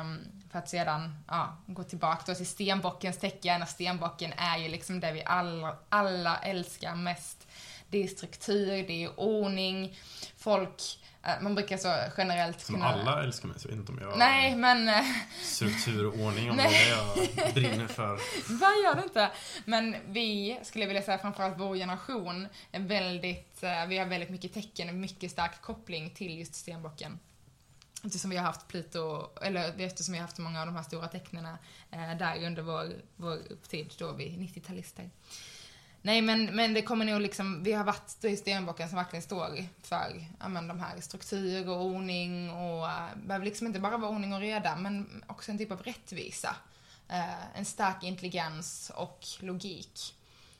[0.01, 3.62] Um, för att sedan ja, gå tillbaka då till stenbockens tecken.
[3.62, 7.47] Och stenbocken är ju liksom det vi alla, alla älskar mest.
[7.89, 9.97] Det är struktur, det är ordning.
[10.38, 12.88] Folk eh, man brukar så generellt Som kunna...
[12.88, 14.18] alla älskar mig, så jag vet inte om jag...
[14.18, 15.06] Nej, men...
[15.41, 18.08] Struktur och ordning, om det jag brinner för.
[18.60, 19.32] Vad gör det inte?
[19.66, 23.64] Men vi, skulle jag vilja säga, framförallt vår generation, är väldigt...
[23.64, 27.20] Eh, vi har väldigt mycket tecken, mycket stark koppling till just stenbocken.
[28.04, 30.84] Eftersom vi har haft Pluto, eller eftersom vi har haft så många av de här
[30.84, 31.58] stora tecknena
[31.91, 35.10] eh, där under vår, vår upptid, då vi 90-talister.
[36.04, 39.24] Nej men, men det kommer nog liksom, vi har varit det i stenbocken som verkligen
[39.24, 43.97] står för ja, men, de här struktur och ordning och uh, behöver liksom inte bara
[43.97, 46.56] vara ordning och reda men också en typ av rättvisa.
[47.10, 50.16] Uh, en stark intelligens och logik.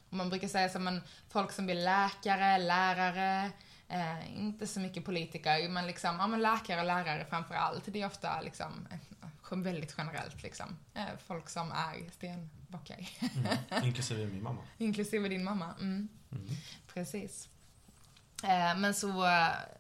[0.10, 3.52] Och man brukar säga som en folk som blir läkare, lärare,
[3.92, 7.84] Eh, inte så mycket politiker, men liksom, ja men läkare och lärare framför allt.
[7.86, 8.88] Det är ofta liksom
[9.52, 10.78] väldigt generellt liksom.
[10.94, 13.10] Eh, folk som är stenbockar.
[13.20, 13.58] Mm.
[13.84, 14.62] Inklusive min mamma.
[14.78, 15.76] Inklusive din mamma.
[15.80, 16.08] Mm.
[16.32, 16.48] Mm.
[16.94, 17.50] Precis.
[18.44, 19.26] Eh, Men så,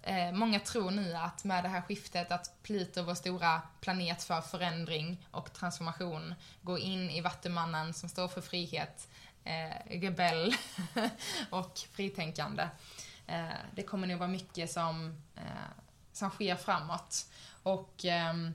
[0.03, 4.41] eh, många tror nu att med det här skiftet att Pluto, vår stora planet för
[4.41, 9.07] förändring och transformation, går in i Vattumannen som står för frihet,
[9.43, 10.55] eh, rebell
[11.49, 12.67] och fritänkande.
[13.31, 15.71] Eh, Det kommer nog vara mycket som, eh,
[16.13, 17.25] som sker framåt.
[17.63, 18.53] Och ehm,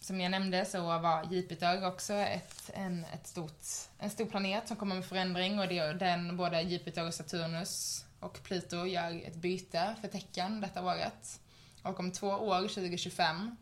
[0.00, 3.62] som jag nämnde så var Jupiter också ett, en, ett stort,
[3.98, 8.42] en stor planet som kommer med förändring och det, den, både Jupiter och Saturnus och
[8.42, 11.40] Pluto gör ett byte för tecken detta året.
[11.82, 13.56] Och om två år, 2025,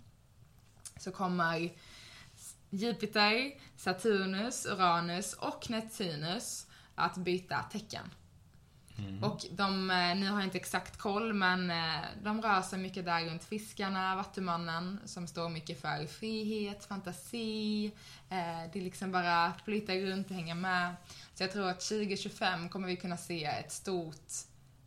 [0.97, 1.73] så kommer
[2.71, 8.11] Jupiter, Saturnus, Uranus och Neptunus att byta tecken.
[8.99, 9.25] Mm.
[9.25, 13.25] Och de, eh, ni har inte exakt koll, men eh, de rör sig mycket där
[13.25, 17.87] runt fiskarna, Vattumannen, som står mycket för frihet, fantasi,
[18.29, 20.95] eh, det är liksom bara att flytta runt och hänga med.
[21.35, 24.33] Så jag tror att 2025 kommer vi kunna se ett stort,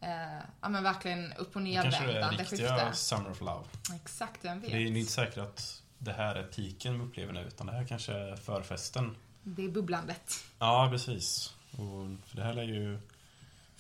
[0.02, 2.98] eh, ja men verkligen upp och Det kanske är nervändande riktiga skifte.
[2.98, 3.66] Summer of Love.
[3.96, 4.72] Exakt, vem vet.
[4.72, 7.86] Det är inte säkert att det här är piken vi upplever nu, utan det här
[7.86, 9.16] kanske är förfesten.
[9.44, 10.44] Det är bubblandet.
[10.60, 11.54] Ja, precis.
[11.72, 13.00] Och för det här lär ju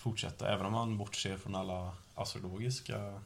[0.09, 3.21] fortsätta, även om man bortser från alla astrologiska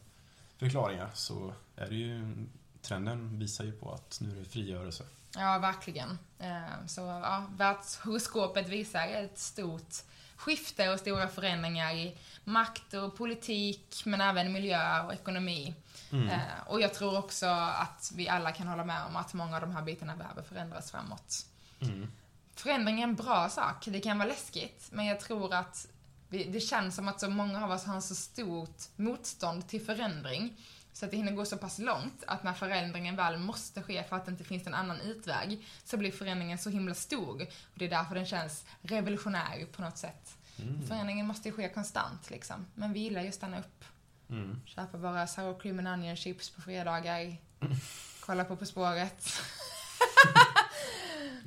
[0.58, 2.46] förklaringar så är det ju
[2.82, 5.04] trenden visar ju på att nu är det frigörelse.
[5.36, 6.18] Ja, verkligen.
[6.40, 9.96] Eh, Så ja, världshoroskopet visar ett stort
[10.36, 15.74] skifte och stora förändringar i makt och politik, men även miljö och ekonomi.
[16.12, 16.30] Mm.
[16.30, 19.62] Eh, Och jag tror också att vi alla kan hålla med om att många av
[19.62, 21.46] de här bitarna behöver förändras framåt.
[21.82, 22.12] Mm.
[22.56, 23.86] Förändring är en bra sak.
[23.86, 25.88] Det kan vara läskigt, men jag tror att
[26.30, 30.58] det känns som att så många av oss har en så stort motstånd till förändring.
[30.94, 34.16] Så att det hinner gå så pass långt att när förändringen väl måste ske för
[34.16, 37.42] att det inte finns en annan utväg, så blir förändringen så himla stor.
[37.42, 40.38] Och det är därför den känns revolutionär på något sätt.
[40.58, 40.88] Mm.
[40.88, 42.66] Förändringen måste ju ske konstant liksom.
[42.76, 43.86] Men vi gillar ju att stanna upp.
[44.30, 44.62] Mm.
[44.66, 47.38] Köpa våra sour cream and onion chips på fredagar.
[48.20, 49.26] Kolla på På spåret.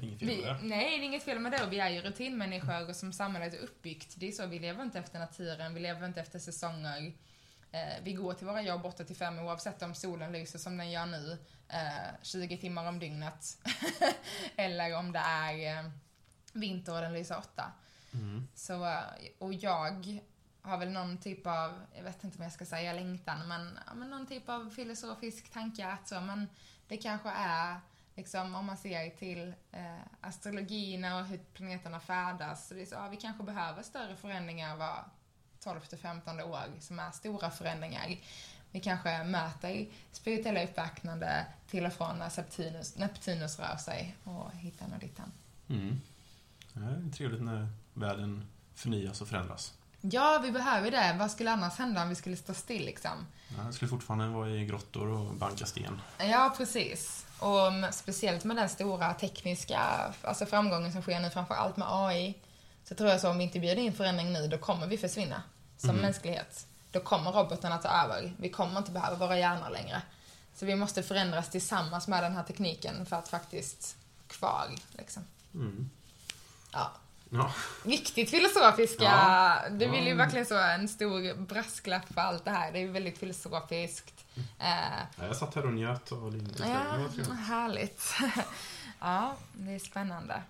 [0.03, 0.59] Inget fel med Vi, det.
[0.63, 1.65] nej, det är inget fel med det.
[1.65, 4.15] Och vi är ju rutinmänniskor och som samhället är uppbyggt.
[4.17, 7.13] Det är så, vi lever inte efter naturen, vi lever inte efter säsonger.
[7.73, 10.91] Eh, vi går till våra jobb 8 till 5 oavsett om solen lyser som den
[10.91, 11.39] gör nu,
[11.69, 13.59] eh, 20 timmar om dygnet.
[14.57, 15.91] Eller om det är eh,
[16.53, 17.73] vinter och den lyser 8.
[18.15, 18.49] Mm.
[18.55, 19.01] Så, eh,
[19.39, 20.21] och jag
[20.63, 23.95] har väl någon typ av, jag vet inte om jag ska säga längtan, men, ja,
[23.95, 26.49] men någon typ av filosofisk tanke att så, men
[26.89, 27.81] det kanske är,
[28.15, 32.95] liksom om man ser till eh, astrologierna och hur planeterna färdas, så det är så,
[32.95, 35.05] ja, vi kanske behöver större förändringar var
[35.61, 38.17] 12 till 15 år, som är stora förändringar.
[38.71, 44.87] Vi kanske möter spirituella uppvaknande till och från när Septinus, Neptunus rör sig och hittar
[44.95, 45.33] och dittan.
[45.69, 46.01] Mm.
[46.73, 49.75] Ja, det är trevligt när världen förnyas och förändras.
[50.01, 51.17] Ja, vi behöver det.
[51.19, 53.27] Vad skulle annars hända om vi skulle stå still liksom?
[53.59, 56.01] Ja, skulle fortfarande vara i grottor och banka sten.
[56.19, 57.27] Ja, precis.
[57.43, 59.81] Och speciellt med den stora tekniska
[60.23, 62.35] alltså framgången som sker nu, framför allt med AI,
[62.85, 65.43] så tror jag så om vi inte bjuder in förändring nu, då kommer vi försvinna
[65.79, 66.03] som Mm.
[66.03, 66.67] mänsklighet.
[66.93, 68.33] Då kommer robotarna ta över.
[68.39, 70.03] Vi kommer inte behöva våra hjärnor längre.
[70.55, 75.25] Så vi måste förändras tillsammans med den här tekniken för att faktiskt kvar, liksom.
[75.55, 75.91] Mm.
[76.73, 76.93] Ja.
[77.31, 77.53] Ja.
[77.85, 79.05] Riktigt filosofiska.
[79.05, 79.59] Ja.
[79.71, 82.73] Du vill ju verkligen så en stor brasklapp för allt det här.
[82.73, 84.22] Det är väldigt filosofiskt.
[84.37, 86.65] Eh, Ja, Jag satt här och njöt av din Ja,
[87.35, 88.03] härligt.
[89.01, 90.43] ja, det är spännande.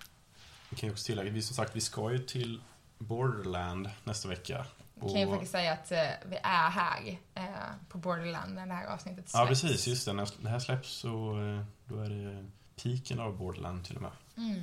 [0.70, 2.62] Vi kan ju också tillägga, vi som sagt, vi ska ju till
[2.98, 4.66] Borderland nästa vecka.
[5.00, 7.44] Jag kan ju faktiskt säga att eh, vi är här eh,
[7.88, 9.62] på Borderland när det här avsnittet Ja, släpps.
[9.62, 9.86] precis.
[9.86, 10.12] Just det.
[10.12, 12.46] När det här släpps så eh, då är det
[12.82, 14.10] piken av Borderland till och med.
[14.36, 14.62] Mm.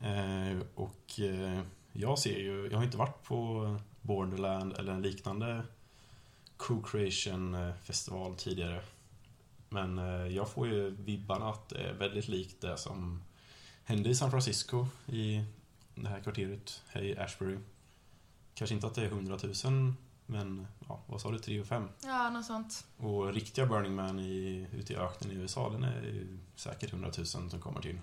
[0.00, 1.60] Eh, och eh,
[1.92, 5.62] jag ser ju, jag har inte varit på Borderland eller en liknande
[6.56, 8.82] Co-Creation-festival tidigare.
[9.68, 13.22] Men eh, jag får ju vibbarna att det är väldigt likt det som
[13.84, 15.44] hände i San Francisco i
[15.94, 17.58] det här kvarteret, Hey Ashbury.
[18.54, 19.94] Kanske inte att det är 100 000,
[20.26, 21.88] men ja, vad sa du, 3 och 5?
[22.02, 22.86] Ja, något sånt.
[22.96, 27.10] Och riktiga Burning Man i, ute i öknen i USA, den är ju säkert 100
[27.16, 27.98] 000 som kommer till.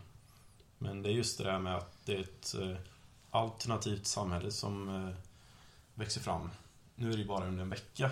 [0.77, 2.77] Men det är just det där med att det är ett eh,
[3.31, 5.15] alternativt samhälle som eh,
[5.93, 6.49] växer fram.
[6.95, 8.11] Nu är det bara under en vecka.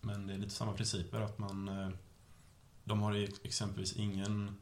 [0.00, 1.68] Men det är lite samma principer att man...
[1.68, 1.90] Eh,
[2.84, 4.56] de har ju exempelvis ingen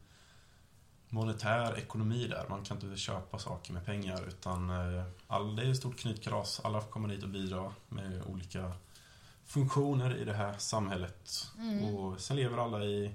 [1.08, 2.46] monetär ekonomi där.
[2.48, 6.60] Man kan inte köpa saker med pengar utan eh, all, det är ett stort knytkalas.
[6.64, 8.72] Alla får komma dit och bidra med olika
[9.44, 11.46] funktioner i det här samhället.
[11.58, 11.94] Mm.
[11.94, 13.14] Och sen lever alla i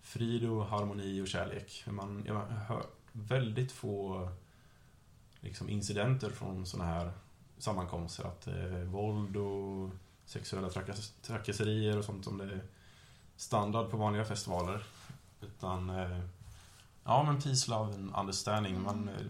[0.00, 1.84] frid och harmoni och kärlek.
[1.86, 4.28] Man, jag hör väldigt få
[5.40, 7.12] liksom, incidenter från sådana här
[7.58, 8.24] sammankomster.
[8.24, 9.90] Att eh, våld och
[10.26, 12.62] sexuella trakass trakasserier och sånt som det är
[13.36, 14.84] standard på vanliga festivaler.
[15.40, 16.20] Utan, eh,
[17.04, 18.82] ja men peace, love and understanding.
[18.82, 19.26] Man, eh,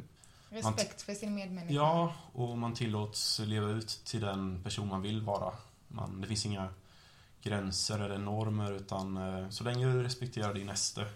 [0.53, 1.75] Respekt för sin medmänniska.
[1.75, 5.55] Ja, och man tillåts leva ut till den person man vill vara.
[5.89, 6.69] Man, det finns inga
[7.43, 11.07] gränser eller normer utan eh, så länge du respekterar din näste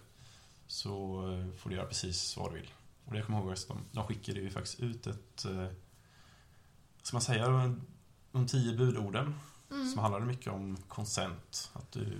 [0.67, 2.71] så eh, får du göra precis vad du vill.
[3.05, 5.67] Och det jag kommer ihåg att de, de skickade ju faktiskt ut ett, eh,
[7.03, 7.83] ska man säga, de,
[8.33, 9.35] de tio budorden
[9.71, 9.89] Mm.
[9.91, 11.71] som handlade mycket om consent.
[11.73, 12.19] Att du,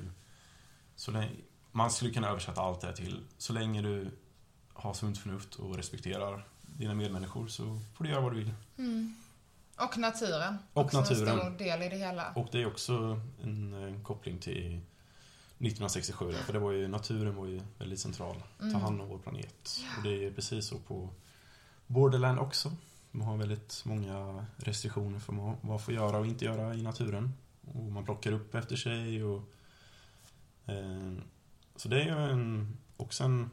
[0.97, 1.31] så länge,
[1.73, 4.11] man skulle kunna översätta allt det här till så länge du
[4.73, 8.53] har sunt förnuft och respekterar dina medmänniskor så får du göra vad du vill.
[8.79, 9.15] Mm.
[9.77, 10.59] Och naturen.
[10.73, 11.29] Och också naturen.
[11.29, 12.33] en stor del i det hela.
[12.33, 14.67] Och det är också en, en koppling till
[15.59, 18.43] 1967 där, för det var ju, naturen var ju väldigt central.
[18.59, 18.81] Ta Mm.
[18.81, 19.79] hand om vår planet.
[19.97, 21.09] Och det är precis så på
[21.87, 22.73] Borderland också.
[23.17, 27.33] Man har väldigt många restriktioner för vad man får göra och inte göra i naturen.
[27.75, 29.43] Och man plockar upp efter sig och...
[30.67, 31.13] Eh,
[31.77, 33.51] så det är ju en, också en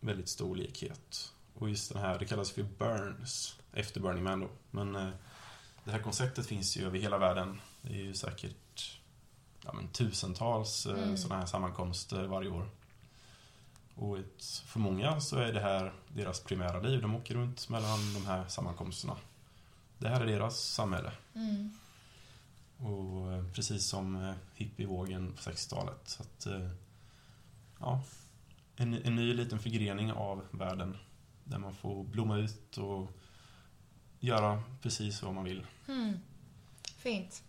[0.00, 1.32] väldigt stor likhet.
[1.54, 4.48] Och just den här, det kallas för Burns, efter Burning Man då.
[4.70, 5.10] Men eh,
[5.84, 7.60] det här konceptet finns ju över hela världen.
[7.82, 9.00] Det är ju säkert
[9.64, 11.16] ja, men, tusentals eh, Mm.
[11.16, 12.68] sådana här sammankomster varje år.
[13.98, 14.18] Och
[14.64, 17.02] för många så är det här deras primära liv.
[17.02, 19.16] De åker runt mellan de här sammankomsterna.
[19.98, 21.12] Det här är deras samhälle.
[21.34, 21.70] Mm.
[22.76, 26.00] Och eh, precis som eh, hippievågen på 60-talet.
[26.04, 26.70] Så att, eh,
[27.80, 28.02] ja,
[28.76, 30.96] en, en ny liten förgrening av världen.
[31.44, 33.10] Där man får blomma ut och
[34.20, 35.66] göra precis vad man vill.
[35.88, 36.18] Mm.
[36.96, 37.42] Fint.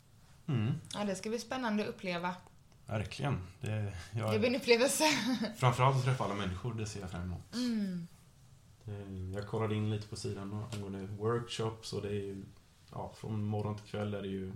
[0.47, 2.35] Mm, Ja, det ska bli spännande att uppleva.
[2.89, 3.41] Verkligen.
[3.61, 5.03] Det, jag, Det blir en upplevelse.
[5.57, 7.53] Framförallt att träffa alla människor, det ser jag fram emot.
[7.55, 8.07] Mm.
[8.83, 12.43] Det, jag kollade in lite på sidan angående workshops och det är ju,
[12.91, 14.53] ja, från morgon till kväll är det ju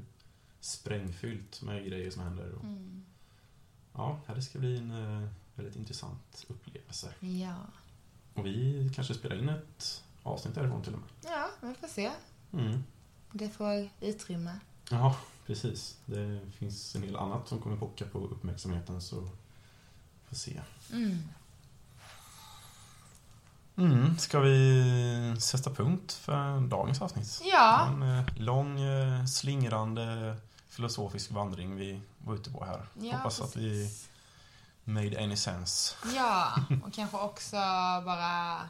[0.60, 2.52] sprängfyllt med grejer som händer.
[2.56, 3.06] Och, Mm.
[3.94, 4.92] ja, det ska bli en
[5.24, 7.14] eh, väldigt intressant upplevelse.
[7.20, 7.56] Ja.
[8.34, 11.10] Och vi kanske spelar in ett avsnitt därifrån till och med.
[11.24, 12.12] Ja, vi får se.
[12.54, 12.84] Mm.
[13.32, 14.60] Det får utrymme.
[14.90, 15.16] Ja,
[15.48, 15.98] precis.
[16.06, 19.30] Det finns en del annat som kommer pocka på uppmärksamheten så
[20.30, 20.62] får se.
[20.91, 21.18] Mm.
[23.78, 27.41] Mm, ska vi sätta punkt för dagens avsnitt?
[27.44, 27.88] Ja.
[27.88, 30.36] En eh, lång, eh, slingrande
[30.70, 32.86] filosofisk vandring vi var ute på här.
[32.94, 34.10] ja Hoppas att vi precis.
[34.84, 35.96] made any sense.
[36.16, 36.54] Ja,
[36.86, 37.56] och kanske också
[38.06, 38.62] bara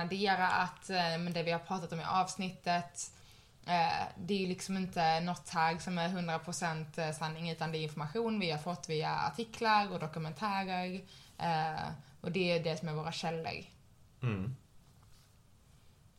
[0.00, 3.10] addera att eh, men det vi har pratat om i avsnittet
[4.16, 8.40] det är ju liksom inte något här som är 100% sanning utan det är information
[8.40, 11.00] vi har fått via artiklar och dokumentärer
[11.38, 11.90] eh,
[12.20, 13.64] och det är det som är våra källor.
[14.22, 14.56] Mm.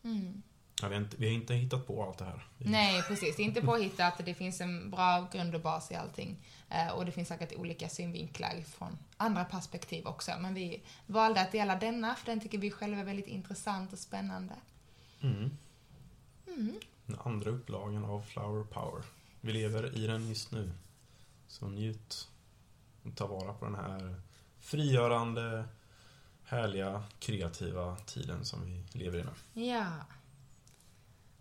[0.03, 0.41] Mm.
[0.81, 2.47] Ja, vi, har inte, vi har inte hittat på allt det här.
[2.57, 3.35] Nej, precis.
[3.35, 4.21] Det är inte påhittat.
[4.25, 6.35] Det finns en bra grund och bas i allting.
[6.69, 10.31] Eh, och det finns säkert olika synvinklar från andra perspektiv också.
[10.39, 13.99] Men vi valde att dela denna, för den tycker vi själva är väldigt intressant och
[13.99, 14.55] spännande.
[15.21, 15.51] Mm.
[17.07, 19.03] Den andra upplagan av Flower Power.
[19.41, 20.71] Vi lever i den just nu.
[21.47, 22.27] Så njut
[23.03, 24.15] och ta vara på den här
[24.59, 25.65] frigörande,
[26.43, 29.63] härliga, kreativa tiden som vi lever i nu.
[29.67, 29.85] Ja.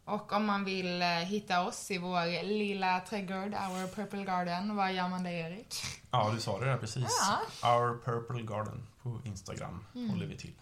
[0.05, 4.93] Och om man vill eh, hitta oss i vår lilla trädgård, Our Purple Garden, vad
[4.93, 5.75] gör man det, Erik?
[6.11, 7.21] Ja, du sa det där precis.
[7.63, 7.75] Ja.
[7.77, 10.11] Our Purple Garden på Instagram Mm.
[10.11, 10.53] håller vi till.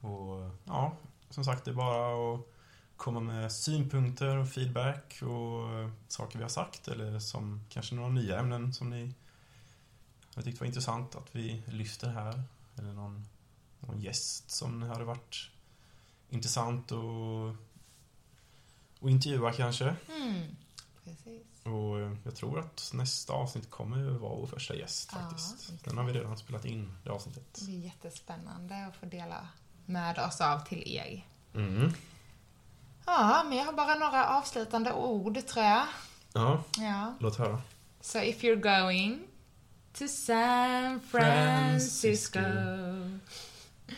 [0.00, 0.92] Och ja,
[1.30, 2.40] som sagt, det är bara att
[3.00, 8.08] komma med synpunkter och feedback och eh, saker vi har sagt eller som kanske några
[8.08, 9.14] nya ämnen som ni
[10.34, 12.42] har tyckt var intressant att vi lyfter här.
[12.78, 13.26] Eller någon,
[13.80, 15.50] någon gäst som hade varit
[16.30, 17.56] intressant att
[19.00, 19.96] och intervjua kanske.
[20.08, 20.56] Mm.
[21.62, 25.54] Och eh, jag tror att nästa avsnitt kommer vara vår första gäst Ja, faktiskt.
[25.54, 25.84] exakt.
[25.84, 27.54] Den har vi redan spelat in, det avsnittet.
[27.54, 29.48] Det blir jättespännande att få dela
[29.86, 31.26] med oss av till er.
[31.54, 31.92] Mm.
[33.16, 35.86] Ja, men jag har bara några avslutande ord, tror jag.
[36.32, 37.14] Ja, Ja.
[37.20, 37.58] låt höra.
[38.00, 39.18] So if you're going
[39.98, 42.40] to San Francisco.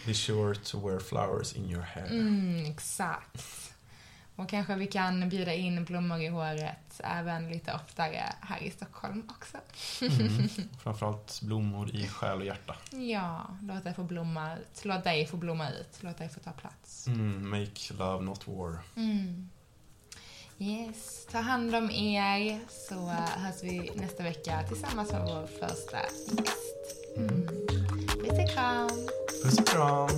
[0.06, 2.06] Be sure to wear flowers in your hair.
[2.10, 3.61] Mm, exakt.
[4.42, 9.22] Och kanske vi kan bjuda in blommor i håret även lite oftare här i Stockholm
[9.30, 9.58] också.
[10.02, 10.48] Mm.
[10.82, 12.76] Framförallt blommor i själ och hjärta.
[12.90, 14.84] Ja, låt det få blomma ut.
[14.84, 15.98] Låt dig få blomma ut.
[16.00, 17.06] Låt dig få ta plats.
[17.06, 17.50] Mm.
[17.50, 18.78] Make love not war.
[18.96, 19.50] Mm.
[20.58, 22.94] Yes, ta hand om er så
[23.36, 26.42] hörs vi nästa vecka tillsammans med vår första gäst.
[27.16, 28.48] Mm.
[28.48, 29.08] kram!
[29.42, 30.08] Puss och kram!